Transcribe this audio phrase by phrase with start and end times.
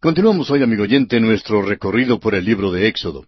[0.00, 3.26] Continuamos hoy, amigo oyente, nuestro recorrido por el libro de Éxodo.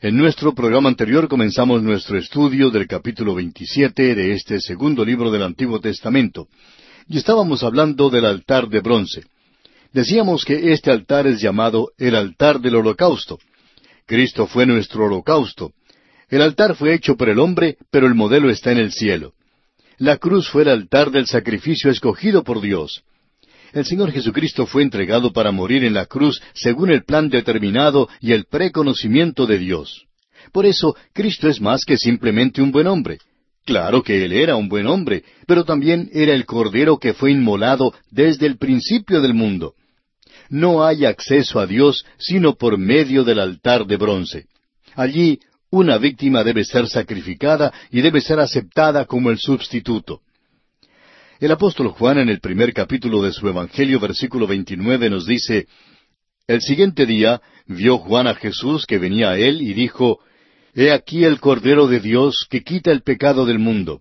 [0.00, 5.42] En nuestro programa anterior comenzamos nuestro estudio del capítulo 27 de este segundo libro del
[5.42, 6.46] Antiguo Testamento,
[7.08, 9.24] y estábamos hablando del altar de bronce.
[9.92, 13.40] Decíamos que este altar es llamado el altar del holocausto.
[14.06, 15.72] Cristo fue nuestro holocausto.
[16.28, 19.32] El altar fue hecho por el hombre, pero el modelo está en el cielo.
[19.98, 23.02] La cruz fue el altar del sacrificio escogido por Dios.
[23.74, 28.30] El Señor Jesucristo fue entregado para morir en la cruz según el plan determinado y
[28.30, 30.06] el preconocimiento de Dios.
[30.52, 33.18] Por eso, Cristo es más que simplemente un buen hombre.
[33.64, 37.92] Claro que Él era un buen hombre, pero también era el Cordero que fue inmolado
[38.12, 39.74] desde el principio del mundo.
[40.50, 44.46] No hay acceso a Dios sino por medio del altar de bronce.
[44.94, 50.20] Allí una víctima debe ser sacrificada y debe ser aceptada como el sustituto.
[51.40, 55.66] El apóstol Juan en el primer capítulo de su Evangelio, versículo 29, nos dice,
[56.46, 60.20] El siguiente día vio Juan a Jesús que venía a él y dijo,
[60.74, 64.00] He aquí el Cordero de Dios que quita el pecado del mundo.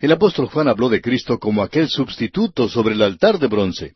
[0.00, 3.94] El apóstol Juan habló de Cristo como aquel sustituto sobre el altar de bronce.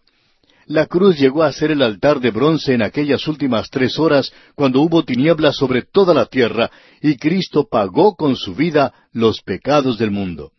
[0.64, 4.80] La cruz llegó a ser el altar de bronce en aquellas últimas tres horas cuando
[4.80, 6.70] hubo tinieblas sobre toda la tierra
[7.02, 10.52] y Cristo pagó con su vida los pecados del mundo.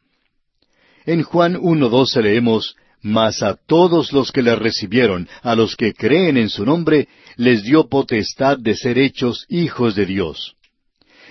[1.05, 6.37] En Juan 1.12 leemos, Mas a todos los que le recibieron, a los que creen
[6.37, 10.55] en su nombre, les dio potestad de ser hechos hijos de Dios.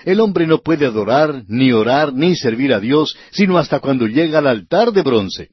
[0.04, 4.40] El hombre no puede adorar, ni orar, ni servir a Dios, sino hasta cuando llega
[4.40, 5.48] al altar de bronce.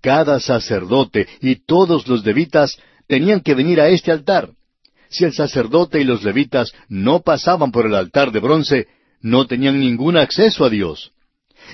[0.00, 4.50] Cada sacerdote y todos los levitas tenían que venir a este altar.
[5.08, 8.86] Si el sacerdote y los levitas no pasaban por el altar de bronce,
[9.20, 11.12] no tenían ningún acceso a Dios.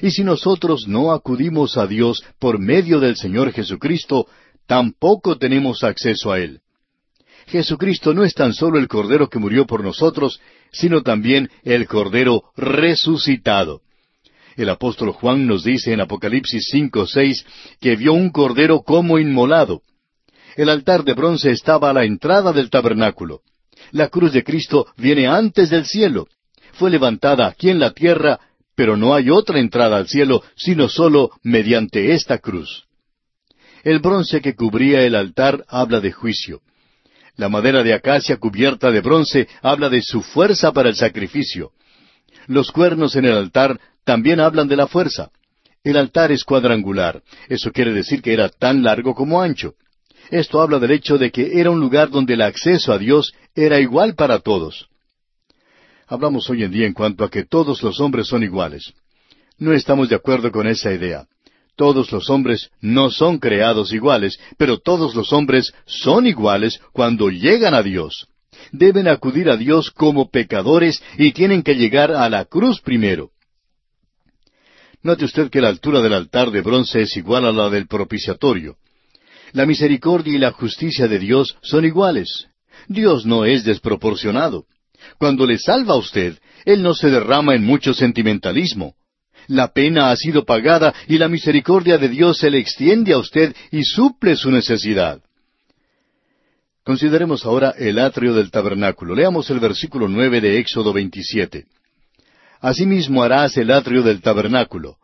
[0.01, 4.27] Y si nosotros no acudimos a Dios por medio del Señor Jesucristo,
[4.67, 6.61] tampoco tenemos acceso a Él.
[7.47, 10.41] Jesucristo no es tan solo el Cordero que murió por nosotros,
[10.71, 13.83] sino también el Cordero resucitado.
[14.57, 17.47] El apóstol Juan nos dice en Apocalipsis 5, 6
[17.81, 19.83] que vio un Cordero como inmolado.
[20.57, 23.41] El altar de bronce estaba a la entrada del tabernáculo.
[23.91, 26.29] La cruz de Cristo viene antes del cielo.
[26.75, 28.41] Fue levantada aquí en la tierra
[28.75, 32.85] pero no hay otra entrada al cielo sino sólo mediante esta cruz.
[33.85, 36.61] El bronce que cubría el altar habla de juicio.
[37.37, 41.73] La madera de acacia cubierta de bronce habla de su fuerza para el sacrificio.
[42.47, 45.31] Los cuernos en el altar también hablan de la fuerza.
[45.85, 47.23] El altar es cuadrangular.
[47.49, 49.75] Eso quiere decir que era tan largo como ancho.
[50.31, 53.81] Esto habla del hecho de que era un lugar donde el acceso a Dios era
[53.81, 54.89] igual para todos.
[56.13, 58.93] Hablamos hoy en día en cuanto a que todos los hombres son iguales.
[59.57, 61.27] No estamos de acuerdo con esa idea.
[61.75, 67.73] Todos los hombres no son creados iguales, pero todos los hombres son iguales cuando llegan
[67.73, 68.29] a Dios.
[68.73, 73.31] Deben acudir a Dios como pecadores y tienen que llegar a la cruz primero.
[75.03, 78.77] Note usted que la altura del altar de bronce es igual a la del propiciatorio.
[79.53, 82.49] La misericordia y la justicia de Dios son iguales.
[82.87, 84.67] Dios no es desproporcionado.
[85.19, 88.95] Cuando le salva a usted, Él no se derrama en mucho sentimentalismo.
[89.49, 93.55] La pena ha sido pagada y la misericordia de Dios se le extiende a usted
[93.71, 95.21] y suple su necesidad.
[96.85, 99.15] Consideremos ahora el atrio del tabernáculo.
[99.15, 101.67] Leamos el versículo nueve de Éxodo 27.
[102.61, 104.97] Asimismo harás el atrio del tabernáculo.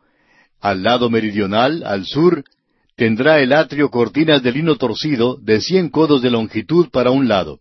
[0.60, 2.44] Al lado meridional, al sur,
[2.96, 7.60] tendrá el atrio cortinas de lino torcido de cien codos de longitud para un lado.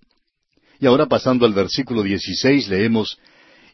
[0.80, 3.18] Y ahora pasando al versículo 16 leemos,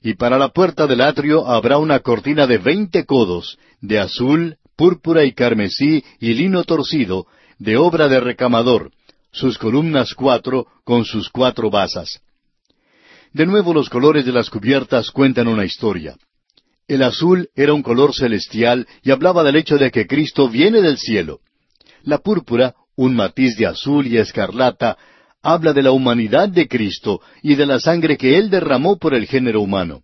[0.01, 5.23] Y para la puerta del atrio habrá una cortina de veinte codos, de azul, púrpura
[5.23, 7.27] y carmesí y lino torcido,
[7.59, 8.91] de obra de recamador,
[9.31, 12.21] sus columnas cuatro, con sus cuatro basas.
[13.33, 16.15] De nuevo los colores de las cubiertas cuentan una historia.
[16.87, 20.97] El azul era un color celestial y hablaba del hecho de que Cristo viene del
[20.97, 21.39] cielo.
[22.03, 24.97] La púrpura, un matiz de azul y escarlata,
[25.43, 29.27] habla de la humanidad de Cristo y de la sangre que Él derramó por el
[29.27, 30.01] género humano.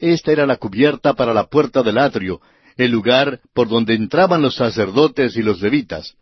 [0.00, 2.40] Esta era la cubierta para la puerta del atrio,
[2.76, 6.14] el lugar por donde entraban los sacerdotes y los levitas.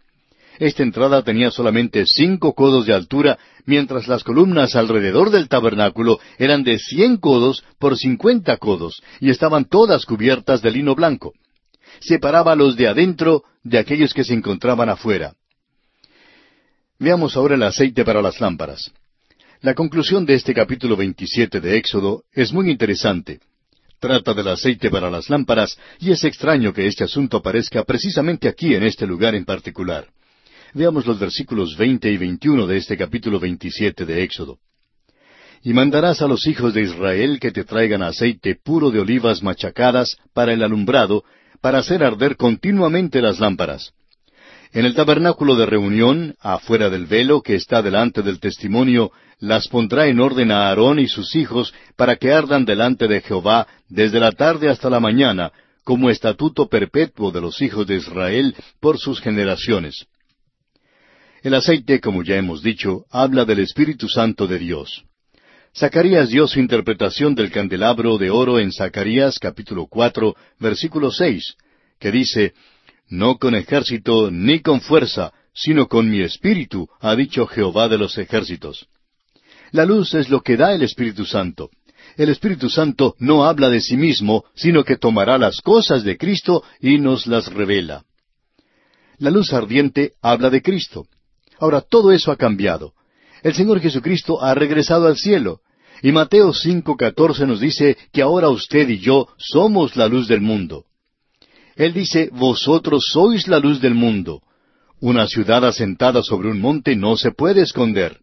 [0.59, 6.65] Esta entrada tenía solamente cinco codos de altura, mientras las columnas alrededor del tabernáculo eran
[6.65, 11.33] de cien codos por cincuenta codos, y estaban todas cubiertas de lino blanco.
[12.01, 15.35] Separaba a los de adentro de aquellos que se encontraban afuera.
[17.01, 18.93] Veamos ahora el aceite para las lámparas.
[19.63, 23.41] La conclusión de este capítulo 27 de Éxodo es muy interesante.
[23.99, 28.75] Trata del aceite para las lámparas y es extraño que este asunto aparezca precisamente aquí
[28.75, 30.09] en este lugar en particular.
[30.75, 34.59] Veamos los versículos veinte y veintiuno de este capítulo veintisiete de Éxodo.
[35.63, 40.19] Y mandarás a los hijos de Israel que te traigan aceite puro de olivas machacadas
[40.35, 41.25] para el alumbrado,
[41.63, 43.95] para hacer arder continuamente las lámparas.
[44.73, 50.07] En el tabernáculo de reunión, afuera del velo que está delante del testimonio, las pondrá
[50.07, 54.31] en orden a Aarón y sus hijos para que ardan delante de Jehová desde la
[54.31, 55.51] tarde hasta la mañana,
[55.83, 60.07] como estatuto perpetuo de los hijos de Israel por sus generaciones.
[61.43, 65.05] El aceite, como ya hemos dicho, habla del Espíritu Santo de Dios.
[65.77, 71.55] Zacarías dio su interpretación del candelabro de oro en Zacarías capítulo cuatro, versículo seis,
[71.99, 72.55] que dice,
[73.11, 78.17] No con ejército ni con fuerza, sino con mi espíritu, ha dicho Jehová de los
[78.17, 78.87] ejércitos.
[79.73, 81.71] La luz es lo que da el Espíritu Santo.
[82.17, 86.63] El Espíritu Santo no habla de sí mismo, sino que tomará las cosas de Cristo
[86.81, 88.05] y nos las revela.
[89.19, 91.07] La luz ardiente habla de Cristo.
[91.59, 92.95] Ahora todo eso ha cambiado.
[93.43, 95.61] El Señor Jesucristo ha regresado al cielo.
[96.03, 100.85] Y Mateo 5:14 nos dice que ahora usted y yo somos la luz del mundo.
[101.81, 104.43] Él dice, vosotros sois la luz del mundo.
[105.01, 108.19] Una ciudad asentada sobre un monte no se puede esconder.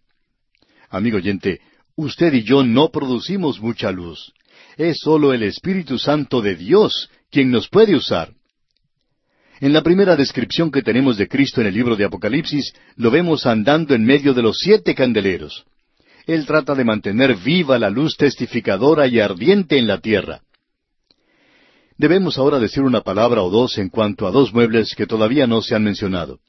[0.91, 1.61] Amigo oyente,
[1.95, 4.31] usted y yo no producimos mucha luz.
[4.77, 8.31] Es sólo el Espíritu Santo de Dios quien nos puede usar.
[9.59, 13.47] En la primera descripción que tenemos de Cristo en el libro de Apocalipsis, lo vemos
[13.47, 15.65] andando en medio de los siete candeleros.
[16.27, 20.41] Él trata de mantener viva la luz testificadora y ardiente en la tierra.
[21.97, 25.63] Debemos ahora decir una palabra o dos en cuanto a dos muebles que todavía no
[25.63, 26.39] se han mencionado.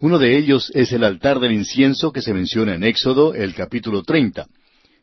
[0.00, 4.02] Uno de ellos es el altar del incienso que se menciona en Éxodo, el capítulo
[4.02, 4.46] treinta.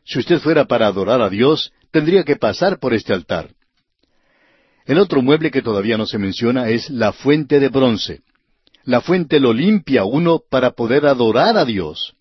[0.04, 3.50] Si usted fuera para adorar a Dios, tendría que pasar por este altar.
[4.84, 8.20] El otro mueble que todavía no se menciona es la fuente de bronce.
[8.84, 12.14] La fuente lo limpia uno para poder adorar a Dios.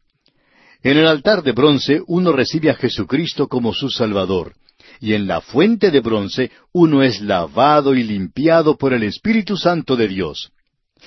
[0.83, 4.53] En el altar de bronce uno recibe a Jesucristo como su Salvador,
[5.01, 9.95] y en la fuente de bronce uno es lavado y limpiado por el Espíritu Santo
[9.95, 10.51] de Dios.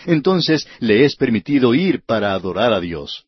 [0.05, 3.25] Entonces le es permitido ir para adorar a Dios.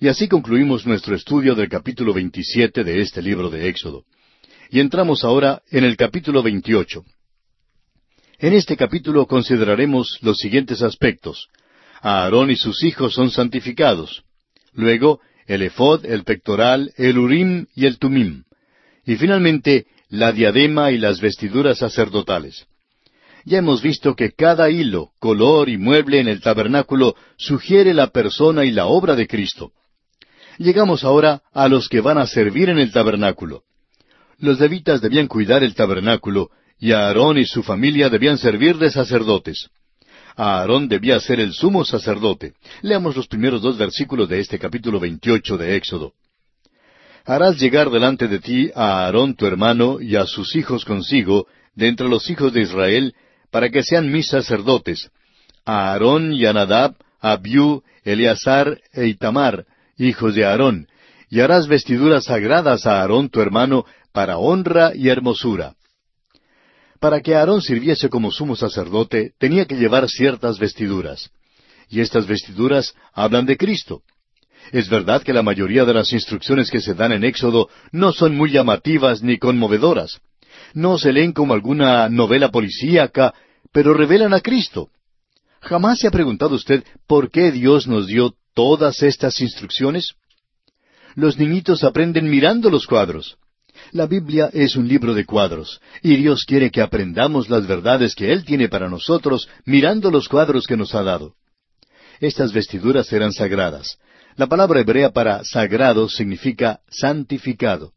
[0.00, 4.04] Y así concluimos nuestro estudio del capítulo 27 de este libro de Éxodo.
[4.70, 7.04] Y entramos ahora en el capítulo 28.
[8.38, 11.48] En este capítulo consideraremos los siguientes aspectos.
[12.00, 14.24] Aarón y sus hijos son santificados.
[14.72, 18.44] Luego, el efod, el pectoral, el urim y el tumim.
[19.06, 22.66] Y finalmente, la diadema y las vestiduras sacerdotales.
[23.44, 28.64] Ya hemos visto que cada hilo, color y mueble en el tabernáculo sugiere la persona
[28.64, 29.70] y la obra de Cristo.
[30.58, 33.62] Llegamos ahora a los que van a servir en el tabernáculo.
[34.38, 39.68] Los levitas debían cuidar el tabernáculo, y Aarón y su familia debían servir de sacerdotes.
[40.34, 42.54] Aarón debía ser el sumo sacerdote.
[42.82, 46.12] Leamos los primeros dos versículos de este capítulo veintiocho de Éxodo.
[47.26, 51.88] Harás llegar delante de ti a Aarón tu hermano y a sus hijos consigo, de
[51.88, 53.14] entre los hijos de Israel,
[53.50, 55.10] para que sean mis sacerdotes,
[55.64, 59.66] a Aarón y a Nadab, a Abiú, Eleazar e Itamar,
[59.98, 60.86] hijos de Aarón,
[61.28, 65.74] y harás vestiduras sagradas a Aarón tu hermano para honra y hermosura.
[67.00, 71.30] Para que Aarón sirviese como sumo sacerdote, tenía que llevar ciertas vestiduras.
[71.88, 74.02] Y estas vestiduras hablan de Cristo.
[74.72, 78.36] Es verdad que la mayoría de las instrucciones que se dan en Éxodo no son
[78.36, 80.20] muy llamativas ni conmovedoras.
[80.74, 83.34] No se leen como alguna novela policíaca,
[83.72, 84.90] pero revelan a Cristo.
[85.60, 90.14] ¿Jamás se ha preguntado usted por qué Dios nos dio todas estas instrucciones?
[91.14, 93.36] Los niñitos aprenden mirando los cuadros.
[93.92, 98.32] La Biblia es un libro de cuadros, y Dios quiere que aprendamos las verdades que
[98.32, 101.34] Él tiene para nosotros mirando los cuadros que nos ha dado.
[102.20, 103.98] Estas vestiduras eran sagradas.
[104.36, 107.92] La palabra hebrea para sagrado significa santificado.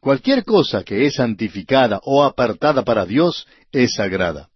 [0.00, 4.48] Cualquier cosa que es santificada o apartada para Dios es sagrada.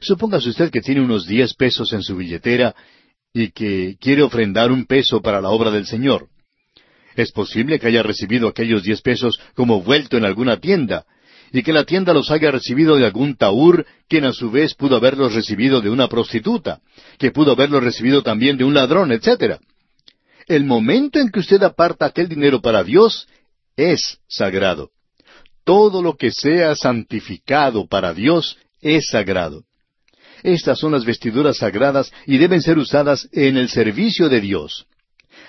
[0.00, 2.74] Supóngase usted que tiene unos diez pesos en su billetera
[3.32, 6.28] y que quiere ofrendar un peso para la obra del Señor.
[7.16, 11.06] Es posible que haya recibido aquellos diez pesos como vuelto en alguna tienda,
[11.52, 14.96] y que la tienda los haya recibido de algún taur, quien a su vez pudo
[14.96, 16.80] haberlos recibido de una prostituta,
[17.18, 19.58] que pudo haberlos recibido también de un ladrón, etc.
[20.46, 23.26] El momento en que usted aparta aquel dinero para Dios
[23.76, 24.90] es sagrado.
[25.64, 29.64] Todo lo que sea santificado para Dios es sagrado.
[30.42, 34.86] Estas son las vestiduras sagradas y deben ser usadas en el servicio de Dios.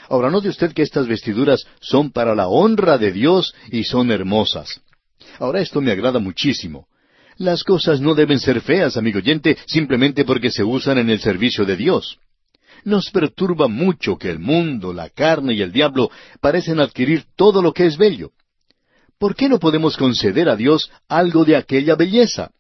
[0.07, 4.81] Ahora note usted que estas vestiduras son para la honra de Dios y son hermosas.
[5.39, 6.87] Ahora esto me agrada muchísimo.
[7.37, 11.65] Las cosas no deben ser feas, amigo oyente, simplemente porque se usan en el servicio
[11.65, 12.19] de Dios.
[12.85, 17.73] Nos perturba mucho que el mundo, la carne y el diablo parecen adquirir todo lo
[17.73, 18.31] que es bello.
[19.17, 22.51] ¿Por qué no podemos conceder a Dios algo de aquella belleza?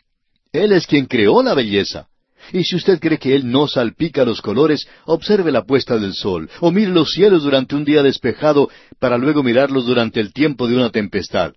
[0.51, 2.07] Él es quien creó la belleza.
[2.51, 6.49] Y si usted cree que Él no salpica los colores, observe la puesta del sol,
[6.59, 10.75] o mire los cielos durante un día despejado, para luego mirarlos durante el tiempo de
[10.75, 11.53] una tempestad.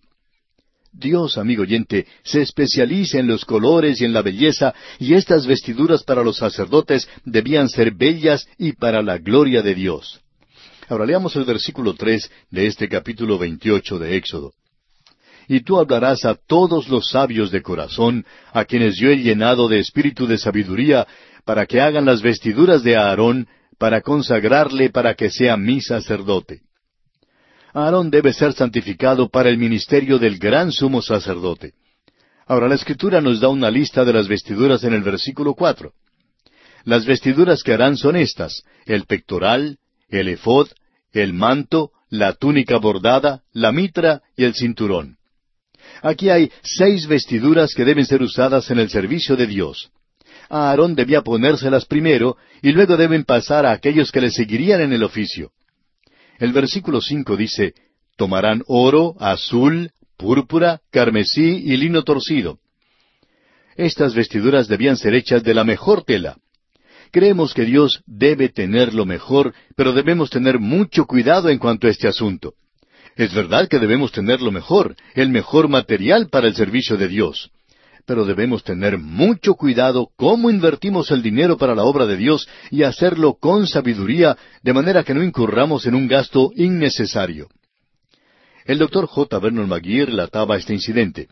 [0.93, 6.03] Dios, amigo oyente, se especializa en los colores y en la belleza, y estas vestiduras
[6.03, 10.21] para los sacerdotes debían ser bellas y para la gloria de Dios.
[10.89, 14.53] Ahora leamos el versículo tres de este capítulo veintiocho de Éxodo.
[15.47, 19.79] Y tú hablarás a todos los sabios de corazón, a quienes yo he llenado de
[19.79, 21.07] espíritu de sabiduría,
[21.45, 26.68] para que hagan las vestiduras de Aarón, para consagrarle para que sea mi sacerdote.
[27.79, 31.75] Aarón debe ser santificado para el ministerio del gran sumo sacerdote.
[32.45, 35.93] Ahora la Escritura nos da una lista de las vestiduras en el versículo cuatro.
[36.85, 40.69] Las vestiduras que harán son estas, el pectoral, el efod,
[41.13, 45.17] el manto, la túnica bordada, la mitra y el cinturón.
[46.03, 49.91] Aquí hay seis vestiduras que deben ser usadas en el servicio de Dios.
[50.49, 55.05] Aarón debía ponérselas primero y luego deben pasar a aquellos que le seguirían en el
[55.05, 55.53] oficio.
[56.39, 57.75] El versículo cinco dice,
[58.17, 62.59] tomarán oro, azul, púrpura, carmesí y lino torcido.
[63.77, 66.37] Estas vestiduras debían ser hechas de la mejor tela.
[67.11, 71.91] Creemos que Dios debe tener lo mejor, pero debemos tener mucho cuidado en cuanto a
[71.91, 72.55] este asunto.
[73.17, 77.51] Es verdad que debemos tener lo mejor, el mejor material para el servicio de Dios
[78.09, 82.83] pero debemos tener mucho cuidado cómo invertimos el dinero para la obra de Dios y
[82.83, 87.49] hacerlo con sabiduría, de manera que no incurramos en un gasto innecesario.
[88.65, 89.39] El doctor J.
[89.39, 91.29] Vernon McGee relataba este incidente.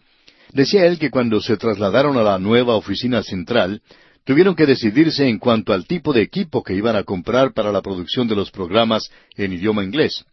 [0.52, 3.80] Decía él que cuando se trasladaron a la nueva oficina central,
[4.24, 7.80] tuvieron que decidirse en cuanto al tipo de equipo que iban a comprar para la
[7.80, 10.26] producción de los programas en idioma inglés.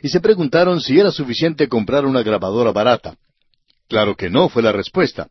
[0.00, 3.14] Y se preguntaron si era suficiente comprar una grabadora barata.
[3.88, 5.28] Claro que no, fue la respuesta.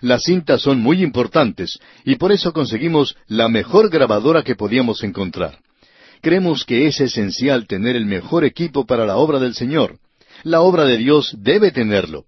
[0.00, 5.58] Las cintas son muy importantes y por eso conseguimos la mejor grabadora que podíamos encontrar.
[6.20, 9.98] Creemos que es esencial tener el mejor equipo para la obra del Señor.
[10.44, 12.24] La obra de Dios debe tenerlo.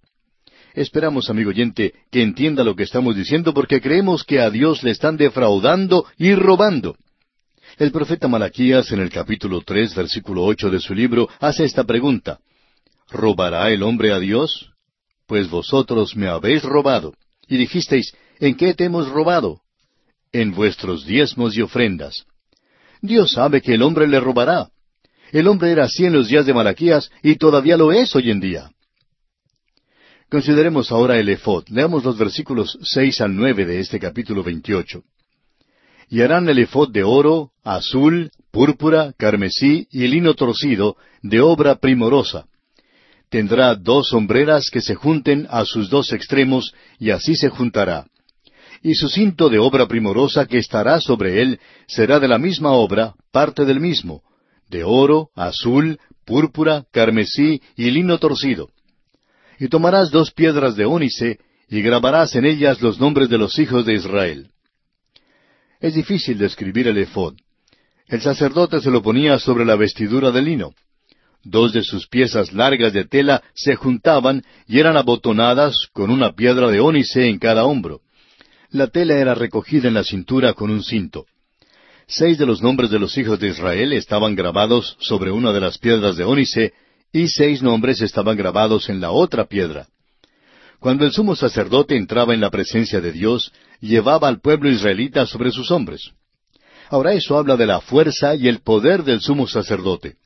[0.75, 4.93] Esperamos, amigo oyente, que entienda lo que estamos diciendo porque creemos que a Dios le
[4.93, 6.97] están defraudando y robando.
[7.79, 12.39] El profeta Malaquías en el capítulo tres, versículo ocho de su libro hace esta pregunta.
[13.11, 14.71] ¿Robará el hombre a Dios?
[15.27, 17.15] Pues vosotros me habéis robado.
[17.51, 19.61] Y dijisteis, ¿en qué te hemos robado?
[20.33, 22.25] En vuestros diezmos y ofrendas.
[23.03, 24.71] Dios sabe que el hombre le robará.
[25.33, 28.39] El hombre era así en los días de Malaquías y todavía lo es hoy en
[28.39, 28.71] día.
[30.31, 31.65] Consideremos ahora el efod.
[31.71, 35.03] Leamos los versículos seis al nueve de este capítulo veintiocho.
[36.09, 42.47] Y harán el efod de oro, azul, púrpura, carmesí y lino torcido, de obra primorosa
[43.31, 48.07] tendrá dos sombreras que se junten a sus dos extremos, y así se juntará.
[48.83, 53.15] Y su cinto de obra primorosa que estará sobre él será de la misma obra,
[53.31, 54.23] parte del mismo,
[54.69, 58.69] de oro, azul, púrpura, carmesí y lino torcido.
[59.59, 63.87] Y tomarás dos piedras de ónice, y grabarás en ellas los nombres de los hijos
[63.87, 64.51] de Israel.
[65.79, 67.35] Es difícil describir el efod.
[68.09, 70.75] El sacerdote se lo ponía sobre la vestidura de lino.
[71.43, 76.69] Dos de sus piezas largas de tela se juntaban y eran abotonadas con una piedra
[76.69, 78.01] de ónice en cada hombro.
[78.71, 81.27] La tela era recogida en la cintura con un cinto.
[82.07, 85.79] Seis de los nombres de los hijos de Israel estaban grabados sobre una de las
[85.79, 86.73] piedras de ónice
[87.13, 89.87] y seis nombres estaban grabados en la otra piedra.
[90.79, 95.51] Cuando el sumo sacerdote entraba en la presencia de Dios, llevaba al pueblo israelita sobre
[95.53, 96.11] sus hombres.
[96.89, 100.17] Ahora eso habla de la fuerza y el poder del sumo sacerdote.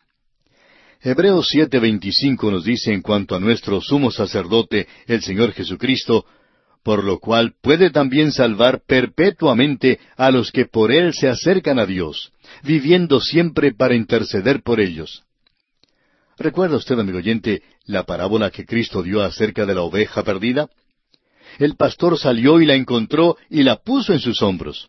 [1.07, 6.25] Hebreos 7:25 nos dice en cuanto a nuestro sumo sacerdote, el Señor Jesucristo,
[6.83, 11.85] por lo cual puede también salvar perpetuamente a los que por Él se acercan a
[11.85, 12.33] Dios,
[12.63, 15.25] viviendo siempre para interceder por ellos.
[16.39, 20.71] ¿Recuerda usted, amigo oyente, la parábola que Cristo dio acerca de la oveja perdida?
[21.59, 24.89] El pastor salió y la encontró y la puso en sus hombros.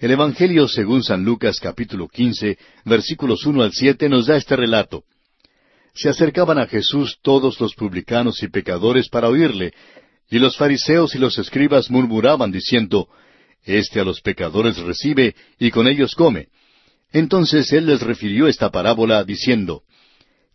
[0.00, 5.04] El Evangelio según San Lucas capítulo 15, versículos 1 al 7 nos da este relato
[5.98, 9.72] se acercaban a Jesús todos los publicanos y pecadores para oírle,
[10.30, 13.08] y los fariseos y los escribas murmuraban diciendo,
[13.64, 16.50] Este a los pecadores recibe y con ellos come.
[17.12, 19.82] Entonces él les refirió esta parábola diciendo,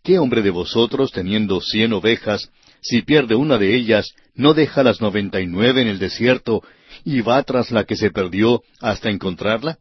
[0.02, 2.48] ¿Qué hombre de vosotros, teniendo cien ovejas,
[2.80, 6.62] si pierde una de ellas, no deja las noventa y nueve en el desierto
[7.04, 9.78] y va tras la que se perdió hasta encontrarla?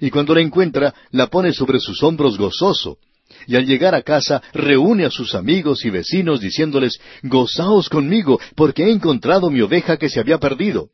[0.00, 2.98] y cuando la encuentra la pone sobre sus hombros gozoso,
[3.46, 8.84] y al llegar a casa reúne a sus amigos y vecinos diciéndoles, Gozaos conmigo, porque
[8.84, 10.90] he encontrado mi oveja que se había perdido.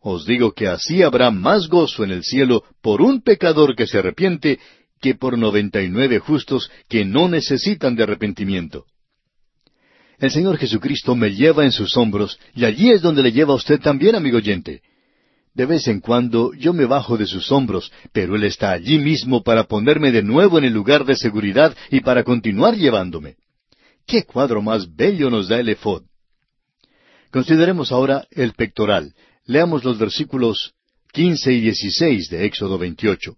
[0.00, 3.98] Os digo que así habrá más gozo en el cielo por un pecador que se
[3.98, 4.58] arrepiente
[5.00, 8.86] que por noventa y nueve justos que no necesitan de arrepentimiento.
[10.18, 13.56] El Señor Jesucristo me lleva en sus hombros y allí es donde le lleva a
[13.56, 14.82] usted también, amigo oyente.
[15.54, 19.42] De vez en cuando yo me bajo de sus hombros, pero Él está allí mismo
[19.42, 23.36] para ponerme de nuevo en el lugar de seguridad y para continuar llevándome.
[24.06, 26.04] ¿Qué cuadro más bello nos da el efod?
[27.30, 29.14] Consideremos ahora el pectoral.
[29.44, 30.72] Leamos los versículos
[31.12, 33.36] quince y dieciséis de Éxodo 28.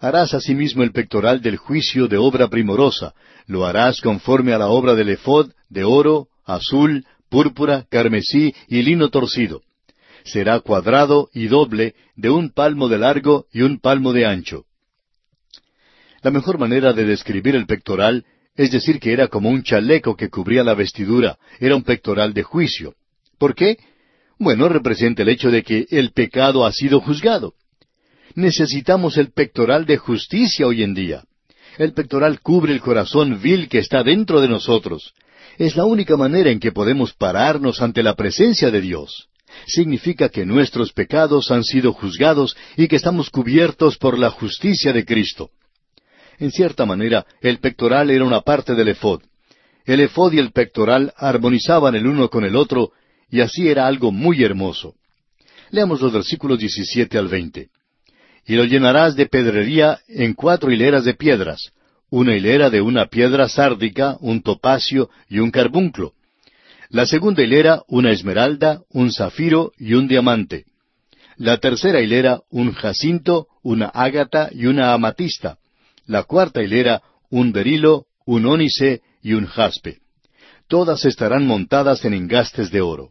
[0.00, 3.14] Harás asimismo el pectoral del juicio de obra primorosa,
[3.46, 9.08] lo harás conforme a la obra del efod, de oro, azul, púrpura, carmesí y lino
[9.10, 9.62] torcido
[10.28, 14.64] será cuadrado y doble, de un palmo de largo y un palmo de ancho.
[16.22, 18.24] La mejor manera de describir el pectoral
[18.56, 22.42] es decir que era como un chaleco que cubría la vestidura, era un pectoral de
[22.42, 22.94] juicio.
[23.38, 23.78] ¿Por qué?
[24.36, 27.54] Bueno, representa el hecho de que el pecado ha sido juzgado.
[28.34, 31.22] Necesitamos el pectoral de justicia hoy en día.
[31.78, 35.14] El pectoral cubre el corazón vil que está dentro de nosotros.
[35.56, 39.27] Es la única manera en que podemos pararnos ante la presencia de Dios
[39.66, 45.04] significa que nuestros pecados han sido juzgados y que estamos cubiertos por la justicia de
[45.04, 45.50] Cristo.
[46.38, 49.22] En cierta manera, el pectoral era una parte del efod.
[49.84, 52.92] El efod y el pectoral armonizaban el uno con el otro,
[53.30, 54.94] y así era algo muy hermoso.
[55.70, 57.68] Leamos los versículos 17 al 20.
[58.46, 61.72] Y lo llenarás de pedrería en cuatro hileras de piedras,
[62.10, 66.14] una hilera de una piedra sárdica, un topacio y un carbunclo,
[66.90, 70.64] la segunda hilera, una esmeralda, un zafiro y un diamante.
[71.36, 75.58] La tercera hilera, un jacinto, una ágata y una amatista.
[76.06, 79.98] La cuarta hilera, un berilo, un ónice y un jaspe.
[80.66, 83.10] Todas estarán montadas en engastes de oro.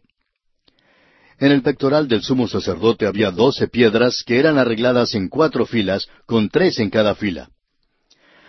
[1.38, 6.08] En el pectoral del sumo sacerdote había doce piedras que eran arregladas en cuatro filas,
[6.26, 7.50] con tres en cada fila.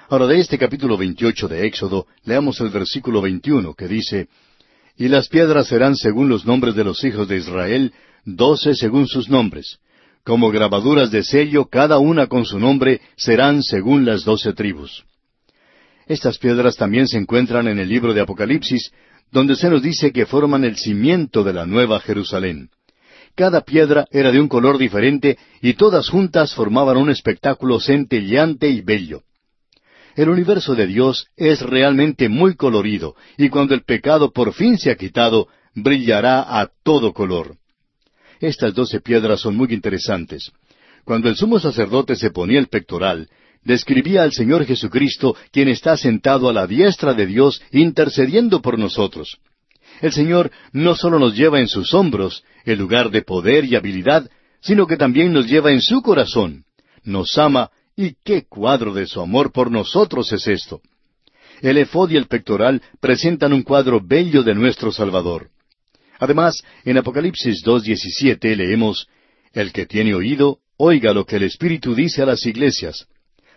[0.10, 4.28] Ahora de este capítulo veintiocho de Éxodo, leamos el versículo veintiuno que dice,
[5.00, 7.94] y las piedras serán según los nombres de los hijos de Israel,
[8.26, 9.80] doce según sus nombres.
[10.26, 15.06] Como grabaduras de sello, cada una con su nombre, serán según las doce tribus.
[16.06, 18.92] Estas piedras también se encuentran en el libro de Apocalipsis,
[19.32, 22.70] donde se nos dice que forman el cimiento de la nueva Jerusalén.
[23.36, 28.82] Cada piedra era de un color diferente y todas juntas formaban un espectáculo centelleante y
[28.82, 29.22] bello.
[30.20, 34.92] El universo de Dios es realmente muy colorido, y cuando el pecado por fin se
[34.92, 37.56] ha quitado, brillará a todo color.
[38.42, 40.52] Estas doce piedras son muy interesantes.
[41.06, 43.30] Cuando el sumo sacerdote se ponía el pectoral,
[43.64, 49.38] describía al Señor Jesucristo, quien está sentado a la diestra de Dios, intercediendo por nosotros.
[50.02, 54.30] El Señor no solo nos lleva en sus hombros, el lugar de poder y habilidad,
[54.60, 56.66] sino que también nos lleva en su corazón.
[57.06, 57.70] Nos ama
[58.02, 60.80] y qué cuadro de su amor por nosotros es esto.
[61.62, 65.50] El efod y el pectoral presentan un cuadro bello de nuestro Salvador.
[66.18, 69.10] Además, en Apocalipsis 2.17 leemos,
[69.52, 73.06] El que tiene oído, oiga lo que el Espíritu dice a las iglesias.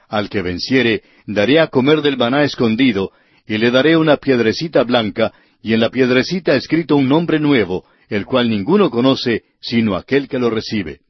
[0.08, 3.12] Al que venciere, daré a comer del maná escondido,
[3.46, 8.26] y le daré una piedrecita blanca, y en la piedrecita escrito un nombre nuevo, el
[8.26, 11.01] cual ninguno conoce, sino aquel que lo recibe.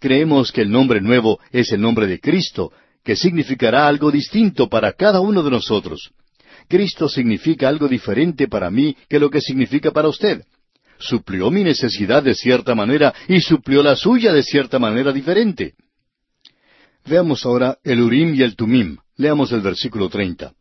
[0.00, 2.72] Creemos que el nombre nuevo es el nombre de Cristo,
[3.04, 6.10] que significará algo distinto para cada uno de nosotros.
[6.68, 10.42] Cristo significa algo diferente para mí que lo que significa para usted.
[10.98, 15.74] Suplió mi necesidad de cierta manera y suplió la suya de cierta manera diferente.
[17.04, 18.96] Veamos ahora el Urim y el Tumim.
[19.16, 20.52] Leamos el versículo treinta.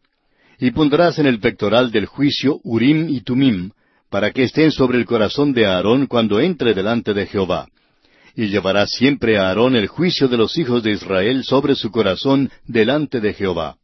[0.59, 3.71] Y pondrás en el pectoral del juicio Urim y Tumim,
[4.09, 7.69] para que estén sobre el corazón de Aarón cuando entre delante de Jehová
[8.39, 12.49] y llevará siempre a Aarón el juicio de los hijos de Israel sobre su corazón
[12.65, 13.75] delante de Jehová.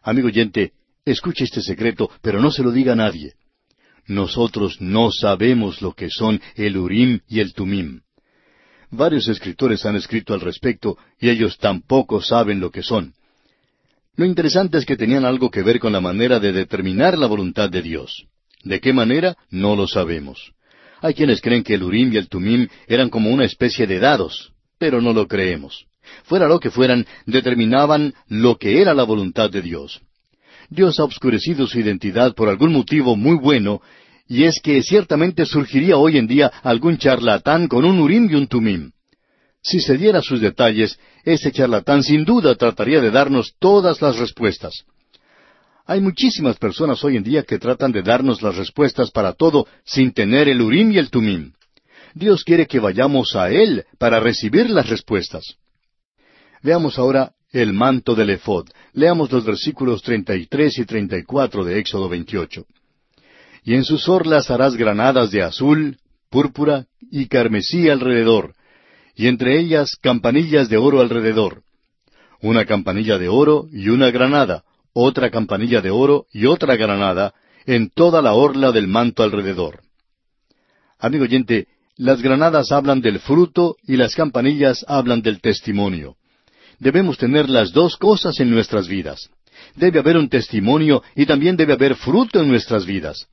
[0.00, 3.32] Amigo oyente, escuche este secreto, pero no se lo diga a nadie.
[4.06, 8.02] Nosotros no sabemos lo que son el Urim y el Tumim.
[8.92, 13.14] Varios escritores han escrito al respecto y ellos tampoco saben lo que son.
[14.14, 17.68] Lo interesante es que tenían algo que ver con la manera de determinar la voluntad
[17.68, 18.28] de Dios.
[18.62, 19.36] ¿De qué manera?
[19.50, 20.52] No lo sabemos.
[21.00, 24.52] Hay quienes creen que el Urim y el Tumim eran como una especie de dados,
[24.78, 25.86] pero no lo creemos.
[26.24, 30.00] Fuera lo que fueran, determinaban lo que era la voluntad de Dios.
[30.70, 33.80] Dios ha obscurecido su identidad por algún motivo muy bueno,
[34.26, 38.46] y es que ciertamente surgiría hoy en día algún charlatán con un Urim y un
[38.46, 38.90] Tumim.
[39.62, 44.84] Si se diera sus detalles, ese charlatán sin duda trataría de darnos todas las respuestas.
[45.90, 50.12] Hay muchísimas personas hoy en día que tratan de darnos las respuestas para todo sin
[50.12, 51.54] tener el Urim y el Tumim.
[52.12, 55.56] Dios quiere que vayamos a Él para recibir las respuestas.
[56.62, 58.68] Veamos ahora el manto del ephod.
[58.92, 62.66] Leamos los versículos 33 y 34 de Éxodo 28.
[63.64, 65.96] Y en sus orlas harás granadas de azul,
[66.28, 68.54] púrpura y carmesí alrededor,
[69.16, 71.62] y entre ellas campanillas de oro alrededor.
[72.42, 77.34] Una campanilla de oro y una granada, otra campanilla de oro y otra granada,
[77.66, 79.80] en toda la orla del manto alrededor.
[80.98, 86.16] Amigo oyente, las granadas hablan del fruto y las campanillas hablan del testimonio.
[86.78, 89.30] Debemos tener las dos cosas en nuestras vidas.
[89.74, 93.26] Debe haber un testimonio y también debe haber fruto en nuestras vidas.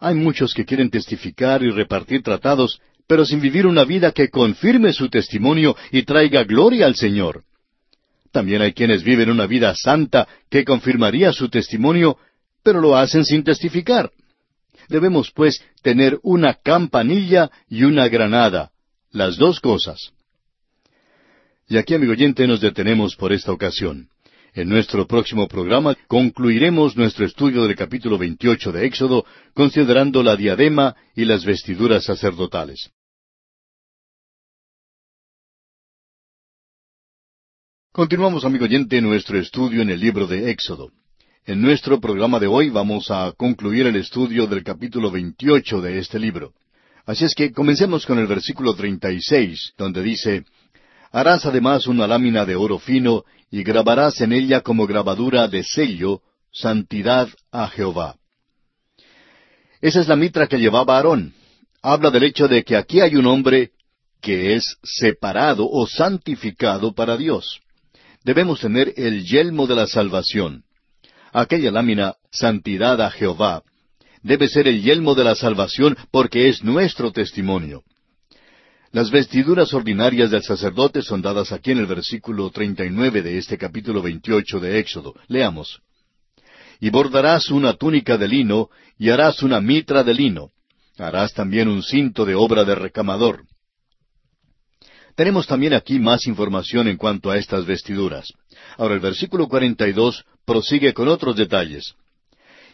[0.00, 4.92] Hay muchos que quieren testificar y repartir tratados, pero sin vivir una vida que confirme
[4.92, 7.44] su testimonio y traiga gloria al Señor.
[8.34, 12.18] También hay quienes viven una vida santa que confirmaría su testimonio,
[12.64, 14.10] pero lo hacen sin testificar.
[14.88, 18.72] Debemos, pues, tener una campanilla y una granada,
[19.12, 20.10] las dos cosas.
[21.68, 24.08] Y aquí, amigo oyente, nos detenemos por esta ocasión.
[24.52, 30.96] En nuestro próximo programa concluiremos nuestro estudio del capítulo 28 de Éxodo, considerando la diadema
[31.14, 32.90] y las vestiduras sacerdotales.
[37.96, 40.90] Continuamos, amigo oyente, nuestro estudio en el libro de Éxodo.
[41.46, 46.18] En nuestro programa de hoy vamos a concluir el estudio del capítulo 28 de este
[46.18, 46.54] libro.
[47.06, 50.44] Así es que comencemos con el versículo 36, donde dice,
[51.12, 56.20] Harás además una lámina de oro fino y grabarás en ella como grabadura de sello,
[56.50, 58.16] santidad a Jehová.
[59.80, 61.32] Esa es la mitra que llevaba Aarón.
[61.80, 63.70] Habla del hecho de que aquí hay un hombre
[64.20, 67.60] que es separado o santificado para Dios.
[68.24, 70.64] Debemos tener el yelmo de la salvación.
[71.32, 73.62] Aquella lámina, santidad a Jehová,
[74.22, 77.82] debe ser el yelmo de la salvación porque es nuestro testimonio.
[78.92, 84.00] Las vestiduras ordinarias del sacerdote son dadas aquí en el versículo 39 de este capítulo
[84.00, 85.14] 28 de Éxodo.
[85.28, 85.80] Leamos.
[86.80, 90.50] Y bordarás una túnica de lino, y harás una mitra de lino.
[90.96, 93.44] Harás también un cinto de obra de recamador.
[95.14, 98.32] Tenemos también aquí más información en cuanto a estas vestiduras.
[98.76, 101.94] Ahora el versículo 42 prosigue con otros detalles.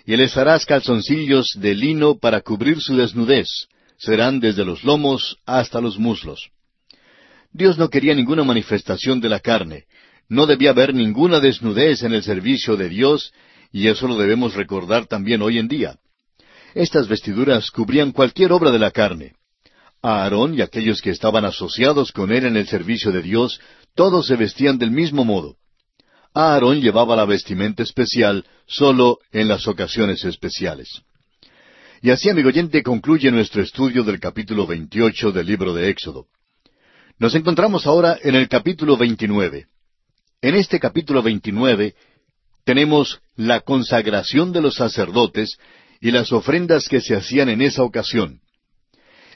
[0.07, 3.49] Y les harás calzoncillos de lino para cubrir su desnudez,
[3.99, 6.51] serán desde los lomos hasta los muslos.
[7.53, 9.85] Dios no quería ninguna manifestación de la carne,
[10.29, 13.33] no debía haber ninguna desnudez en el servicio de Dios,
[13.73, 15.99] y eso lo debemos recordar también hoy en día.
[16.75, 19.35] Estas vestiduras cubrían cualquier obra de la carne.
[20.03, 23.61] Aarón y aquellos que estaban asociados con él en el servicio de Dios,
[23.95, 25.57] todos se vestían del mismo modo.
[26.33, 31.03] Aarón llevaba la vestimenta especial solo en las ocasiones especiales.
[32.03, 36.27] Y así, amigo oyente, concluye nuestro estudio del capítulo 28 del libro de Éxodo.
[37.19, 39.67] Nos encontramos ahora en el capítulo 29.
[40.41, 41.95] En este capítulo 29
[42.65, 45.59] tenemos la consagración de los sacerdotes
[46.01, 48.41] y las ofrendas que se hacían en esa ocasión.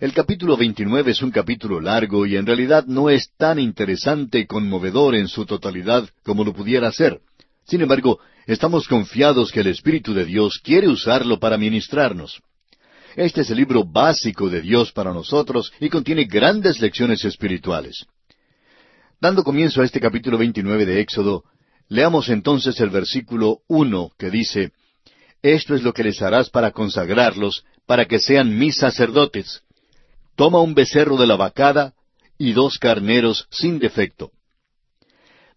[0.00, 4.46] El capítulo 29 es un capítulo largo y en realidad no es tan interesante y
[4.46, 7.20] conmovedor en su totalidad como lo pudiera ser.
[7.64, 12.42] Sin embargo, estamos confiados que el Espíritu de Dios quiere usarlo para ministrarnos.
[13.14, 18.04] Este es el libro básico de Dios para nosotros y contiene grandes lecciones espirituales.
[19.20, 21.44] Dando comienzo a este capítulo 29 de Éxodo,
[21.88, 24.72] leamos entonces el versículo uno que dice,
[25.40, 29.63] Esto es lo que les harás para consagrarlos, para que sean mis sacerdotes.
[30.37, 31.94] Toma un becerro de la vacada
[32.38, 34.33] y dos carneros sin defecto.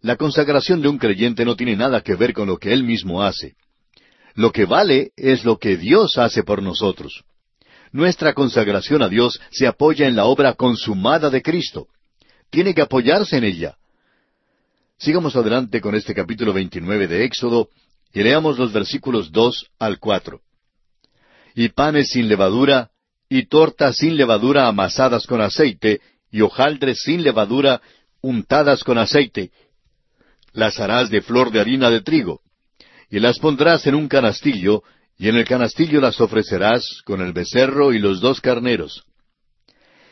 [0.01, 3.23] La consagración de un creyente no tiene nada que ver con lo que él mismo
[3.23, 3.55] hace.
[4.35, 7.23] Lo que vale es lo que Dios hace por nosotros.
[7.91, 11.87] Nuestra consagración a Dios se apoya en la obra consumada de Cristo.
[12.51, 13.77] Tiene que apoyarse en ella.
[14.99, 17.69] Sigamos adelante con este capítulo 29 de Éxodo
[18.13, 20.41] y leamos los versículos dos al cuatro.
[21.55, 22.91] Y panes sin levadura,
[23.29, 27.81] y tortas sin levadura amasadas con aceite, y hojaldres sin levadura
[28.21, 29.51] untadas con aceite.
[30.53, 32.41] Las harás de flor de harina de trigo,
[33.09, 34.83] y las pondrás en un canastillo,
[35.17, 39.03] y en el canastillo las ofrecerás con el becerro y los dos carneros.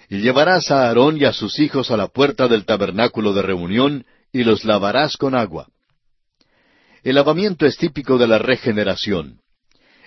[0.09, 4.05] Y llevarás a Aarón y a sus hijos a la puerta del tabernáculo de reunión,
[4.31, 5.67] y los lavarás con agua.
[7.03, 9.39] El lavamiento es típico de la regeneración.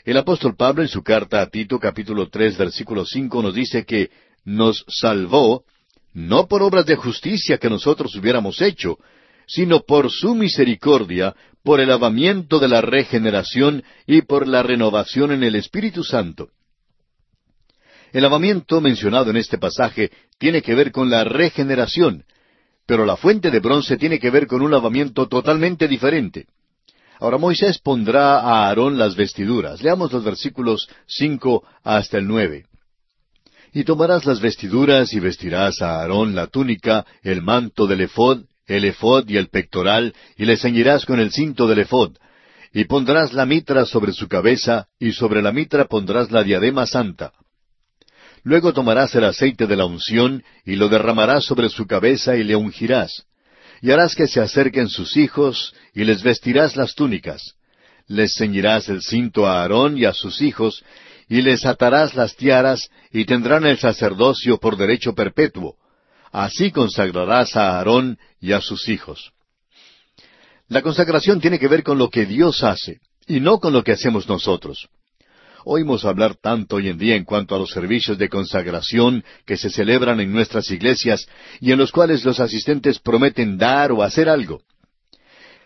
[0.09, 4.09] El apóstol Pablo en su carta a Tito capítulo tres versículo cinco nos dice que
[4.43, 5.65] nos salvó,
[6.15, 8.97] no por obras de justicia que nosotros hubiéramos hecho,
[9.47, 15.43] sino por su misericordia, por el lavamiento de la regeneración y por la renovación en
[15.43, 16.49] el Espíritu Santo.
[18.11, 22.25] El lavamiento mencionado en este pasaje tiene que ver con la regeneración,
[22.87, 26.47] pero la fuente de bronce tiene que ver con un lavamiento totalmente diferente.
[27.21, 29.83] Ahora Moisés pondrá a Aarón las vestiduras.
[29.83, 32.67] Leamos los versículos cinco hasta el nueve.
[33.73, 38.85] Y tomarás las vestiduras y vestirás a Aarón la túnica, el manto del ephod, el
[38.85, 42.17] ephod y el pectoral, y le ceñirás con el cinto del ephod.
[42.73, 47.33] Y pondrás la mitra sobre su cabeza, y sobre la mitra pondrás la diadema santa.
[48.45, 52.57] Luego tomarás el aceite de la unción, y lo derramarás sobre su cabeza, y le
[52.57, 53.25] ungirás.
[53.81, 57.55] Y harás que se acerquen sus hijos, y les vestirás las túnicas.
[58.07, 60.85] Les ceñirás el cinto a Aarón y a sus hijos,
[61.29, 65.77] y les atarás las tiaras, y tendrán el sacerdocio por derecho perpetuo.
[66.33, 69.33] Así consagrarás a Aarón y a sus hijos.
[70.69, 73.93] La consagración tiene que ver con lo que Dios hace, y no con lo que
[73.93, 74.89] hacemos nosotros.
[75.71, 79.69] Oímos hablar tanto hoy en día en cuanto a los servicios de consagración que se
[79.69, 81.29] celebran en nuestras iglesias
[81.61, 84.63] y en los cuales los asistentes prometen dar o hacer algo.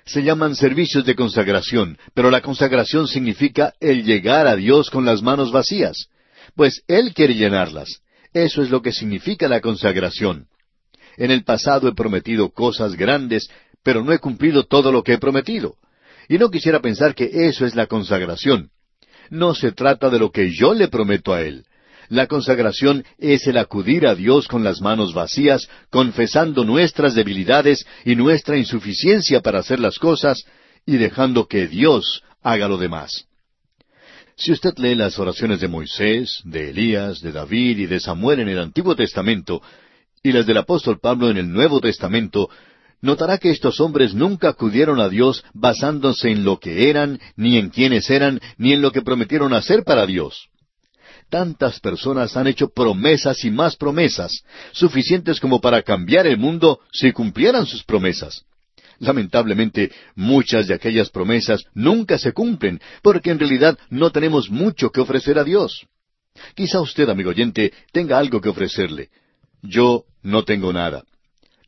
[0.04, 5.22] Se llaman servicios de consagración, pero la consagración significa el llegar a Dios con las
[5.22, 6.08] manos vacías,
[6.56, 8.00] pues Él quiere llenarlas.
[8.32, 10.48] Eso es lo que significa la consagración.
[11.16, 13.48] En el pasado he prometido cosas grandes,
[13.84, 15.76] pero no he cumplido todo lo que he prometido.
[16.28, 18.72] Y no quisiera pensar que eso es la consagración.
[19.32, 21.64] No se trata de lo que yo le prometo a Él.
[22.10, 28.14] La consagración es el acudir a Dios con las manos vacías, confesando nuestras debilidades y
[28.14, 30.44] nuestra insuficiencia para hacer las cosas,
[30.84, 33.24] y dejando que Dios haga lo demás.
[34.36, 38.50] Si usted lee las oraciones de Moisés, de Elías, de David y de Samuel en
[38.50, 39.62] el Antiguo Testamento,
[40.22, 42.50] y las del apóstol Pablo en el Nuevo Testamento,
[43.02, 47.68] notará que estos hombres nunca acudieron a Dios basándose en lo que eran, ni en
[47.68, 50.48] quiénes eran, ni en lo que prometieron hacer para Dios.
[51.28, 57.12] Tantas personas han hecho promesas y más promesas, suficientes como para cambiar el mundo si
[57.12, 58.44] cumplieran sus promesas.
[58.98, 65.00] Lamentablemente, muchas de aquellas promesas nunca se cumplen, porque en realidad no tenemos mucho que
[65.00, 65.86] ofrecer a Dios.
[66.54, 69.08] Quizá usted, amigo oyente, tenga algo que ofrecerle.
[69.62, 71.02] Yo no tengo nada.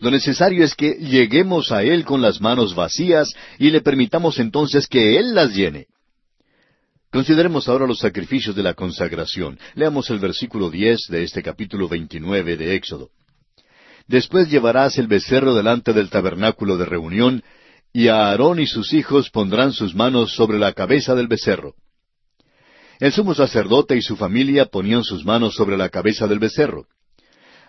[0.05, 4.87] Lo necesario es que lleguemos a Él con las manos vacías y le permitamos entonces
[4.87, 5.87] que Él las llene.
[7.11, 9.59] Consideremos ahora los sacrificios de la consagración.
[9.75, 13.09] Leamos el versículo diez de este capítulo veintinueve de Éxodo.
[14.07, 17.43] Después llevarás el becerro delante del tabernáculo de reunión,
[17.91, 21.77] y Aarón y sus hijos pondrán sus manos sobre la cabeza del becerro.
[23.01, 26.89] El sumo sacerdote y su familia ponían sus manos sobre la cabeza del becerro.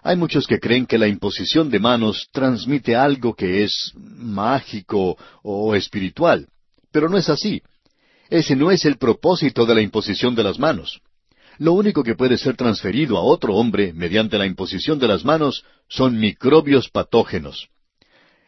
[0.05, 5.73] Hay muchos que creen que la imposición de manos transmite algo que es mágico o
[5.73, 6.47] espiritual,
[6.91, 7.63] pero no es así.
[8.29, 11.01] Ese no es el propósito de la imposición de las manos.
[11.57, 15.63] Lo único que puede ser transferido a otro hombre mediante la imposición de las manos
[15.89, 17.69] son microbios patógenos.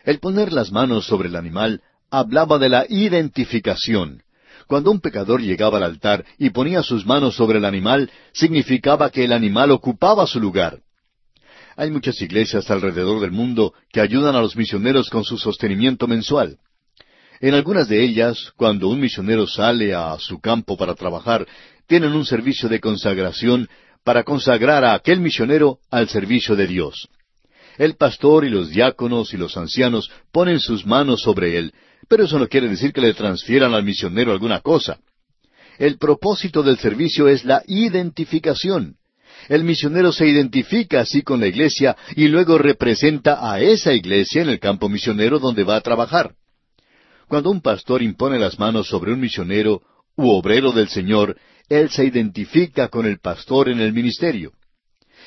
[0.04, 4.22] El poner las manos sobre el animal hablaba de la identificación.
[4.68, 9.24] Cuando un pecador llegaba al altar y ponía sus manos sobre el animal, significaba que
[9.24, 10.82] el animal ocupaba su lugar.
[11.80, 16.58] Hay muchas iglesias alrededor del mundo que ayudan a los misioneros con su sostenimiento mensual.
[17.40, 21.48] En algunas de ellas, cuando un misionero sale a su campo para trabajar,
[21.86, 23.70] tienen un servicio de consagración
[24.04, 27.10] para consagrar a aquel misionero al servicio de Dios.
[27.78, 31.76] El pastor y los diáconos y los ancianos ponen sus manos sobre él,
[32.08, 34.98] pero eso no quiere decir que le transfieran al misionero alguna cosa.
[35.78, 38.96] El propósito del servicio es la identificación.
[39.50, 44.50] El misionero se identifica así con la iglesia y luego representa a esa iglesia en
[44.50, 46.36] el campo misionero donde va a trabajar.
[47.28, 49.82] Cuando un pastor impone las manos sobre un misionero
[50.16, 51.38] u obrero del Señor,
[51.70, 54.54] él se identifica con el pastor en el ministerio.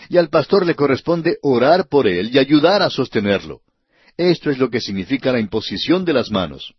[0.08, 3.60] Y al pastor le corresponde orar por él y ayudar a sostenerlo.
[4.16, 6.74] Esto es lo que significa la imposición de las manos.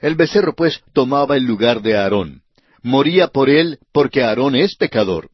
[0.00, 2.42] El becerro, pues, tomaba el lugar de Aarón.
[2.82, 5.30] Moría por él porque Aarón es pecador.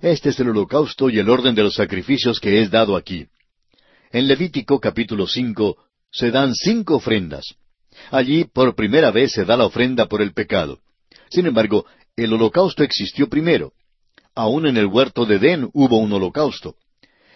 [0.00, 3.26] Este es el holocausto y el orden de los sacrificios que es dado aquí.
[4.10, 5.76] En Levítico capítulo cinco
[6.10, 7.54] se dan cinco ofrendas.
[8.10, 10.80] Allí por primera vez se da la ofrenda por el pecado.
[11.30, 13.72] Sin embargo, el holocausto existió primero.
[14.34, 16.76] Aún en el huerto de Edén hubo un holocausto.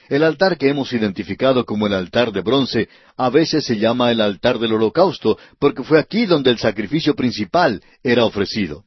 [0.08, 4.20] El altar que hemos identificado como el altar de bronce a veces se llama el
[4.20, 8.84] altar del holocausto porque fue aquí donde el sacrificio principal era ofrecido.